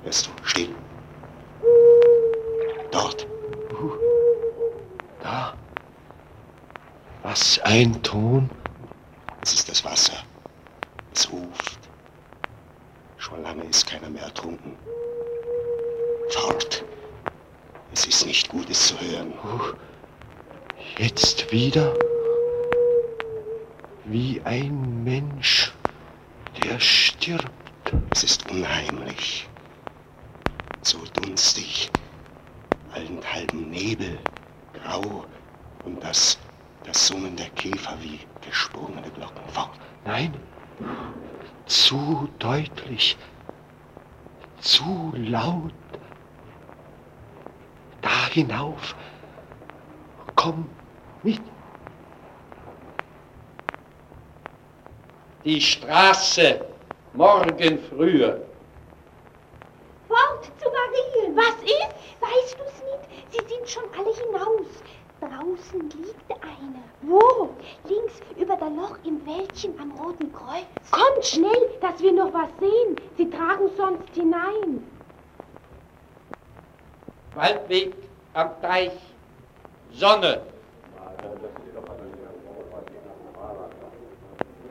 Hörst 0.03 0.27
du? 0.27 0.31
Still. 0.43 0.75
Dort. 2.91 3.27
Da. 5.21 5.53
Was 7.23 7.59
ein 7.63 8.01
Ton. 8.01 8.49
Es 9.43 9.53
ist 9.53 9.69
das 9.69 9.83
Wasser. 9.85 10.17
Es 11.13 11.31
ruft. 11.31 11.79
Schon 13.17 13.43
lange 13.43 13.63
ist 13.65 13.85
keiner 13.85 14.09
mehr 14.09 14.23
ertrunken. 14.23 14.75
Fort. 16.29 16.83
Es 17.93 18.07
ist 18.07 18.25
nicht 18.25 18.49
gut, 18.49 18.69
es 18.69 18.87
zu 18.87 18.99
hören. 18.99 19.33
Jetzt 20.97 21.51
wieder? 21.71 21.93
Wie 24.03 24.41
ein 24.43 25.03
Mensch, 25.05 25.71
der 26.63 26.79
stirbt. 26.79 27.49
Es 28.11 28.23
ist 28.23 28.51
unheimlich. 28.51 29.47
So 30.81 30.97
dunstig. 31.13 31.89
Allenthalben 32.93 33.69
Nebel, 33.69 34.19
grau 34.73 35.23
und 35.85 36.03
das, 36.03 36.37
das 36.83 37.07
Summen 37.07 37.37
der 37.37 37.49
Käfer 37.51 37.95
wie 38.01 38.19
gesprungene 38.45 39.09
Glocken 39.11 39.47
fort. 39.47 39.71
Nein, 40.03 40.33
zu 41.67 42.27
deutlich, 42.39 43.15
zu 44.59 45.13
laut. 45.15 45.73
Da 48.01 48.27
hinauf. 48.27 48.93
Komm 50.35 50.67
mit. 51.23 51.50
Die 55.43 55.59
Straße, 55.59 56.63
morgen 57.13 57.79
früher. 57.89 58.41
Fort 60.07 60.45
zu 60.59 60.69
Marie. 60.69 61.35
Was 61.35 61.55
ist? 61.63 61.95
Weißt 62.21 62.57
du's 62.59 62.83
nicht? 62.83 63.09
Sie 63.31 63.55
sind 63.55 63.67
schon 63.67 63.83
alle 63.97 64.13
hinaus. 64.13 64.67
Draußen 65.19 65.81
liegt 65.81 66.31
einer. 66.43 66.83
Wo? 67.01 67.49
Links 67.85 68.21
über 68.37 68.55
das 68.55 68.69
Loch 68.69 68.97
im 69.03 69.25
Wäldchen 69.25 69.79
am 69.79 69.91
Roten 69.93 70.31
Kreuz. 70.31 70.65
Kommt 70.91 71.25
schnell, 71.25 71.69
dass 71.81 71.99
wir 71.99 72.13
noch 72.13 72.31
was 72.33 72.49
sehen. 72.59 72.95
Sie 73.17 73.27
tragen 73.27 73.67
sonst 73.75 74.13
hinein. 74.13 74.83
Waldweg 77.33 77.95
am 78.35 78.61
Teich, 78.61 78.91
Sonne. 79.91 80.41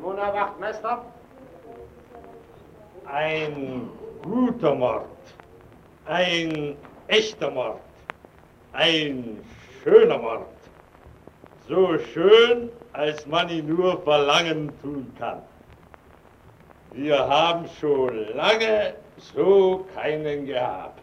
Mona 0.01 0.33
Wachtmeister? 0.33 1.05
Ein 3.07 3.89
guter 4.23 4.75
Mord. 4.75 5.07
Ein 6.07 6.77
echter 7.09 7.51
Mord. 7.51 7.81
Ein 8.73 9.41
schöner 9.83 10.19
Mord. 10.19 10.47
So 11.69 11.99
schön, 11.99 12.71
als 12.93 13.27
man 13.27 13.49
ihn 13.49 13.67
nur 13.69 14.01
verlangen 14.03 14.73
tun 14.81 15.13
kann. 15.19 15.43
Wir 16.93 17.19
haben 17.19 17.69
schon 17.81 18.35
lange 18.35 18.95
so 19.17 19.87
keinen 19.95 20.47
gehabt. 20.47 21.01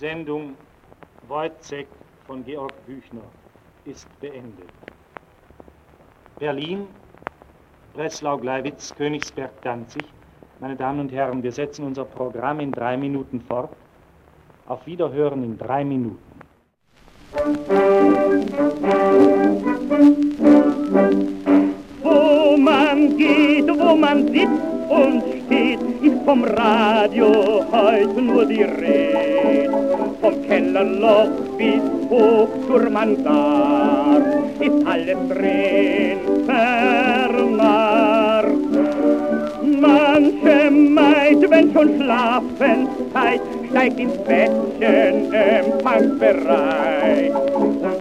Sendung 0.00 0.54
Wojcek 1.28 1.86
von 2.26 2.42
Georg 2.42 2.72
Büchner 2.86 3.28
ist 3.84 4.08
beendet. 4.18 4.72
Berlin, 6.38 6.86
Breslau-Gleiwitz, 7.92 8.94
Königsberg-Danzig. 8.94 10.04
Meine 10.58 10.74
Damen 10.76 11.00
und 11.00 11.12
Herren, 11.12 11.42
wir 11.42 11.52
setzen 11.52 11.84
unser 11.84 12.06
Programm 12.06 12.60
in 12.60 12.72
drei 12.72 12.96
Minuten 12.96 13.42
fort. 13.42 13.76
Auf 14.68 14.86
Wiederhören 14.86 15.44
in 15.44 15.58
drei 15.58 15.84
Minuten. 15.84 16.18
Wo 22.02 22.56
man 22.56 23.18
geht, 23.18 23.68
wo 23.68 23.96
man 23.96 24.28
sitzt 24.28 24.62
und 24.88 25.44
steht, 25.44 25.82
ist 26.00 26.24
vom 26.24 26.42
Radio 26.44 27.66
heute 27.70 28.22
nur 28.22 28.46
die 28.46 28.62
Rede. 28.62 29.39
Vom 30.20 30.34
Kellerloch 30.46 31.30
bis 31.56 31.82
hoch 32.10 32.50
zur 32.66 32.90
Mansard 32.90 34.26
ist 34.60 34.86
alles 34.86 35.16
drin 35.28 36.18
vermacht. 36.46 38.46
Manche 39.80 40.70
Maid, 40.70 41.50
wenn 41.50 41.72
schon 41.72 41.96
Schlafenszeit, 41.96 43.40
steigt 43.70 43.98
ins 43.98 44.18
Bettchen 44.18 45.32
empfangsbereit 45.32 47.32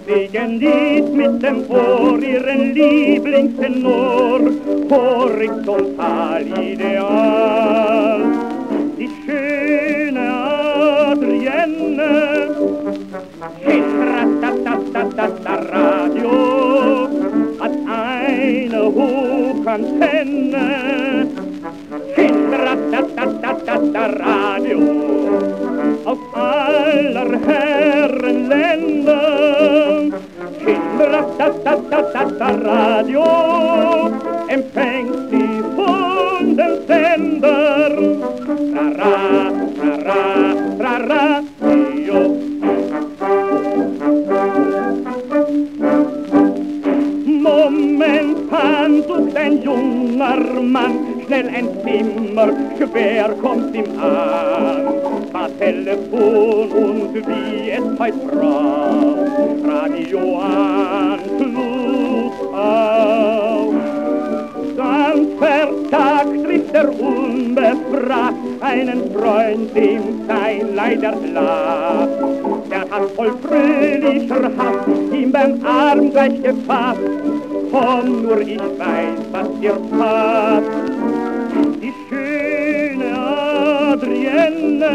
singen 0.09 0.59
dies 0.59 1.07
mit 1.11 1.43
dem 1.43 1.69
Ohr 1.69 2.19
ihren 2.19 2.73
Lieblingstenor, 2.73 4.41
horizontal 4.89 6.47
ideal. 6.47 7.68
Schitratatatatata 13.69 15.55
Radio, 15.69 16.33
hat 17.59 17.75
eine 17.85 18.81
Hochantenne, 18.97 20.65
Schitratatatatata 22.15 24.05
Radio, 24.25 24.81
aus 26.03 26.17
aller 26.33 27.31
Herren 27.45 28.39
Länder, 28.49 30.17
Schitratatatatata 30.63 32.49
Radio, 32.65 33.27
empfängt 34.47 35.29
sie 35.29 35.48
junger 50.29 50.61
Mann, 50.61 51.21
schnell 51.25 51.47
ein 51.49 51.67
Zimmer, 51.83 52.49
schwer 52.77 53.29
kommt's 53.41 53.75
ihm 53.75 53.99
an. 53.99 54.93
War 55.31 55.49
Telefon 55.59 56.71
und 56.71 57.15
wie 57.15 57.69
es 57.71 57.99
heut 57.99 58.27
braucht, 58.27 59.65
Radio 59.65 60.39
Anschluss 60.39 61.53
auf. 62.53 63.73
Ganz 64.77 65.27
vertagt 65.39 66.43
trifft 66.43 66.73
er 66.73 66.89
unbefragt 66.99 68.35
einen 68.61 69.11
Freund, 69.11 69.75
dem 69.75 70.01
sein 70.27 70.75
leider 70.75 71.15
lag. 71.33 72.07
Der 72.69 72.81
hat 72.81 73.09
voll 73.15 73.33
fröhlicher 73.41 74.51
Hass 74.57 75.13
ihm 75.13 75.31
beim 75.31 75.65
Arm 75.65 76.11
gleich 76.11 76.41
gefasst. 76.41 77.38
Komm 77.71 78.23
nur, 78.23 78.41
ich 78.41 78.59
weiß, 78.59 79.19
was 79.31 79.47
dir 79.59 79.77
passt. 79.91 80.67
Die 81.81 81.93
schöne 82.09 83.09
Adrienne, 83.93 84.93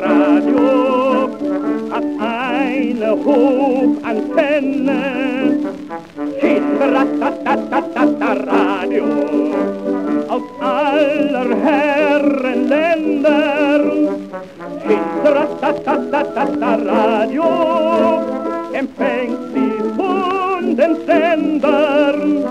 Radio, 0.00 0.60
hat 4.02 4.20
eine. 4.36 5.10
Hinratatatatatata 6.40 8.30
Radio, 8.46 9.04
aus 10.28 10.42
aller 10.60 11.50
Herren. 11.56 12.20
Hinratatatatatata 14.86 16.70
Radio, 16.86 17.48
empfängt 18.80 19.38
sie 19.52 19.72
von 19.96 20.76
den 20.76 20.96
Sendern. 21.06 22.44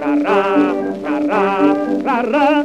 Rara, 0.00 0.72
rara, 1.04 1.76
rara, 2.04 2.64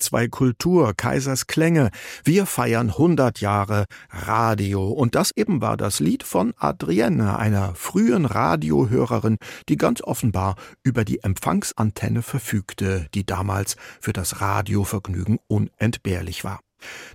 HR2 0.00 0.28
Kultur, 0.28 0.94
Kaisers 0.96 1.46
Klänge. 1.46 1.90
Wir 2.24 2.46
feiern 2.46 2.88
100 2.88 3.40
Jahre 3.40 3.84
Radio. 4.10 4.88
Und 4.88 5.14
das 5.14 5.30
eben 5.36 5.60
war 5.60 5.76
das 5.76 6.00
Lied 6.00 6.22
von 6.22 6.54
Adrienne, 6.56 7.38
einer 7.38 7.74
frühen 7.74 8.24
Radiohörerin, 8.24 9.36
die 9.68 9.76
ganz 9.76 10.02
offenbar 10.02 10.56
über 10.82 11.04
die 11.04 11.22
Empfangsantenne 11.22 12.22
verfügte, 12.22 13.06
die 13.14 13.26
damals 13.26 13.76
für 14.00 14.12
das 14.12 14.40
Radiovergnügen 14.40 15.38
unentbehrlich 15.46 16.44
war. 16.44 16.60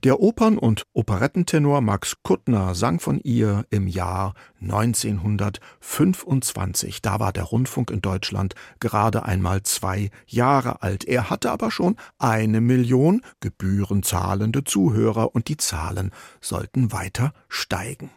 Der 0.03 0.19
Opern- 0.19 0.57
und 0.57 0.83
Operettentenor 0.93 1.81
Max 1.81 2.17
Kuttner 2.23 2.73
sang 2.75 2.99
von 2.99 3.19
ihr 3.19 3.65
im 3.69 3.87
Jahr 3.87 4.33
1925. 4.61 7.01
Da 7.01 7.19
war 7.19 7.33
der 7.33 7.43
Rundfunk 7.43 7.91
in 7.91 8.01
Deutschland 8.01 8.55
gerade 8.79 9.25
einmal 9.25 9.61
zwei 9.63 10.09
Jahre 10.27 10.81
alt. 10.81 11.05
Er 11.05 11.29
hatte 11.29 11.51
aber 11.51 11.71
schon 11.71 11.95
eine 12.17 12.61
Million 12.61 13.21
gebührenzahlende 13.39 14.63
Zuhörer 14.63 15.35
und 15.35 15.47
die 15.47 15.57
Zahlen 15.57 16.11
sollten 16.41 16.91
weiter 16.91 17.33
steigen. 17.47 18.09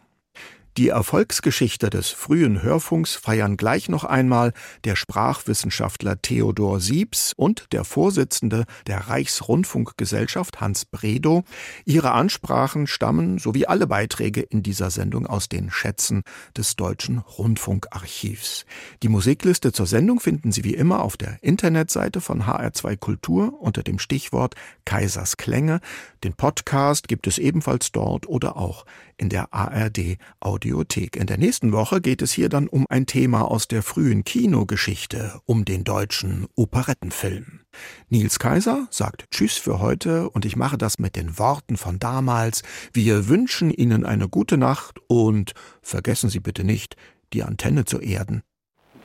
Die 0.79 0.87
Erfolgsgeschichte 0.87 1.89
des 1.89 2.07
frühen 2.07 2.63
Hörfunks 2.63 3.15
feiern 3.15 3.57
gleich 3.57 3.89
noch 3.89 4.05
einmal 4.05 4.53
der 4.85 4.95
Sprachwissenschaftler 4.95 6.21
Theodor 6.21 6.79
Siebs 6.79 7.33
und 7.35 7.73
der 7.73 7.83
Vorsitzende 7.83 8.63
der 8.87 9.09
Reichsrundfunkgesellschaft 9.09 10.61
Hans 10.61 10.85
Bredow. 10.85 11.43
Ihre 11.83 12.13
Ansprachen 12.13 12.87
stammen, 12.87 13.39
so 13.39 13.53
wie 13.53 13.67
alle 13.67 13.87
Beiträge 13.87 14.39
in 14.39 14.63
dieser 14.63 14.89
Sendung, 14.89 15.27
aus 15.27 15.49
den 15.49 15.69
Schätzen 15.69 16.23
des 16.55 16.77
Deutschen 16.77 17.17
Rundfunkarchivs. 17.17 18.65
Die 19.03 19.09
Musikliste 19.09 19.73
zur 19.73 19.85
Sendung 19.85 20.21
finden 20.21 20.53
Sie 20.53 20.63
wie 20.63 20.75
immer 20.75 21.01
auf 21.01 21.17
der 21.17 21.43
Internetseite 21.43 22.21
von 22.21 22.43
HR2 22.43 22.95
Kultur 22.95 23.61
unter 23.61 23.83
dem 23.83 23.99
Stichwort 23.99 24.55
Kaisers 24.85 25.35
Klänge. 25.35 25.81
Den 26.23 26.35
Podcast 26.35 27.09
gibt 27.09 27.27
es 27.27 27.37
ebenfalls 27.37 27.91
dort 27.91 28.29
oder 28.29 28.55
auch 28.55 28.85
in 29.19 29.29
der 29.29 29.53
ARD 29.53 30.17
Audiothek. 30.39 31.17
In 31.17 31.27
der 31.27 31.37
nächsten 31.37 31.71
Woche 31.71 32.01
geht 32.01 32.21
es 32.21 32.31
hier 32.31 32.49
dann 32.49 32.67
um 32.67 32.85
ein 32.89 33.05
Thema 33.05 33.41
aus 33.41 33.67
der 33.67 33.83
frühen 33.83 34.23
Kinogeschichte, 34.23 35.39
um 35.45 35.65
den 35.65 35.83
deutschen 35.83 36.47
Operettenfilm. 36.55 37.61
Nils 38.09 38.39
Kaiser 38.39 38.87
sagt 38.89 39.25
Tschüss 39.31 39.57
für 39.57 39.79
heute 39.79 40.29
und 40.29 40.45
ich 40.45 40.55
mache 40.55 40.77
das 40.77 40.99
mit 40.99 41.15
den 41.15 41.37
Worten 41.37 41.77
von 41.77 41.99
damals. 41.99 42.63
Wir 42.93 43.27
wünschen 43.27 43.71
Ihnen 43.71 44.05
eine 44.05 44.29
gute 44.29 44.57
Nacht 44.57 44.99
und 45.07 45.53
vergessen 45.81 46.29
Sie 46.29 46.39
bitte 46.39 46.63
nicht, 46.63 46.95
die 47.33 47.43
Antenne 47.43 47.85
zu 47.85 47.99
erden. 47.99 48.41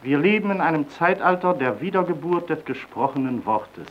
Wir 0.02 0.18
leben 0.18 0.50
in 0.50 0.60
einem 0.60 0.88
Zeitalter 0.90 1.54
der 1.54 1.80
Wiedergeburt 1.80 2.50
des 2.50 2.64
gesprochenen 2.64 3.44
Wortes, 3.46 3.86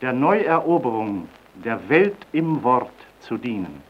der 0.00 0.12
Neueroberung 0.12 1.28
der 1.64 1.88
Welt 1.88 2.26
im 2.32 2.62
Wort 2.62 2.92
zu 3.20 3.38
dienen 3.38 3.82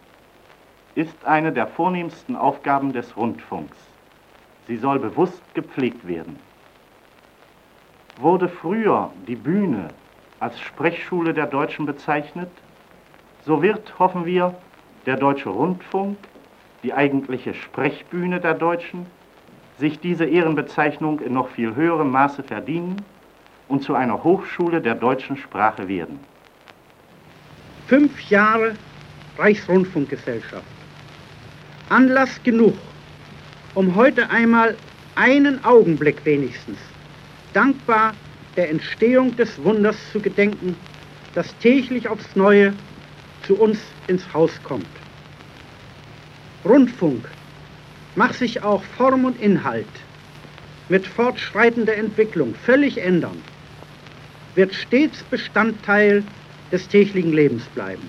ist 0.94 1.24
eine 1.24 1.52
der 1.52 1.66
vornehmsten 1.66 2.36
Aufgaben 2.36 2.92
des 2.92 3.16
Rundfunks. 3.16 3.76
Sie 4.66 4.76
soll 4.76 4.98
bewusst 4.98 5.42
gepflegt 5.54 6.06
werden. 6.06 6.38
Wurde 8.18 8.48
früher 8.48 9.10
die 9.26 9.36
Bühne 9.36 9.88
als 10.40 10.58
Sprechschule 10.60 11.34
der 11.34 11.46
Deutschen 11.46 11.86
bezeichnet, 11.86 12.50
so 13.44 13.62
wird, 13.62 13.98
hoffen 13.98 14.24
wir, 14.24 14.54
der 15.06 15.16
Deutsche 15.16 15.50
Rundfunk, 15.50 16.16
die 16.82 16.94
eigentliche 16.94 17.54
Sprechbühne 17.54 18.40
der 18.40 18.54
Deutschen, 18.54 19.06
sich 19.78 19.98
diese 19.98 20.24
Ehrenbezeichnung 20.24 21.20
in 21.20 21.34
noch 21.34 21.48
viel 21.48 21.74
höherem 21.74 22.10
Maße 22.10 22.42
verdienen 22.42 23.02
und 23.68 23.82
zu 23.82 23.94
einer 23.94 24.22
Hochschule 24.22 24.80
der 24.80 24.94
deutschen 24.94 25.36
Sprache 25.36 25.88
werden. 25.88 26.20
Fünf 27.86 28.30
Jahre 28.30 28.76
Reichsrundfunkgesellschaft. 29.36 30.64
Anlass 31.88 32.42
genug, 32.42 32.74
um 33.74 33.94
heute 33.94 34.30
einmal 34.30 34.76
einen 35.14 35.64
Augenblick 35.64 36.24
wenigstens 36.24 36.78
dankbar 37.52 38.14
der 38.56 38.70
Entstehung 38.70 39.36
des 39.36 39.62
Wunders 39.62 39.96
zu 40.12 40.20
gedenken, 40.20 40.76
das 41.34 41.56
täglich 41.58 42.08
aufs 42.08 42.34
Neue 42.36 42.72
zu 43.46 43.56
uns 43.56 43.78
ins 44.06 44.32
Haus 44.32 44.52
kommt. 44.62 44.86
Rundfunk 46.64 47.28
mag 48.16 48.32
sich 48.32 48.62
auch 48.62 48.82
Form 48.96 49.24
und 49.24 49.40
Inhalt 49.40 49.86
mit 50.88 51.06
fortschreitender 51.06 51.96
Entwicklung 51.96 52.54
völlig 52.54 52.98
ändern, 52.98 53.40
wird 54.54 54.74
stets 54.74 55.22
Bestandteil 55.24 56.22
des 56.72 56.88
täglichen 56.88 57.32
Lebens 57.32 57.64
bleiben. 57.74 58.08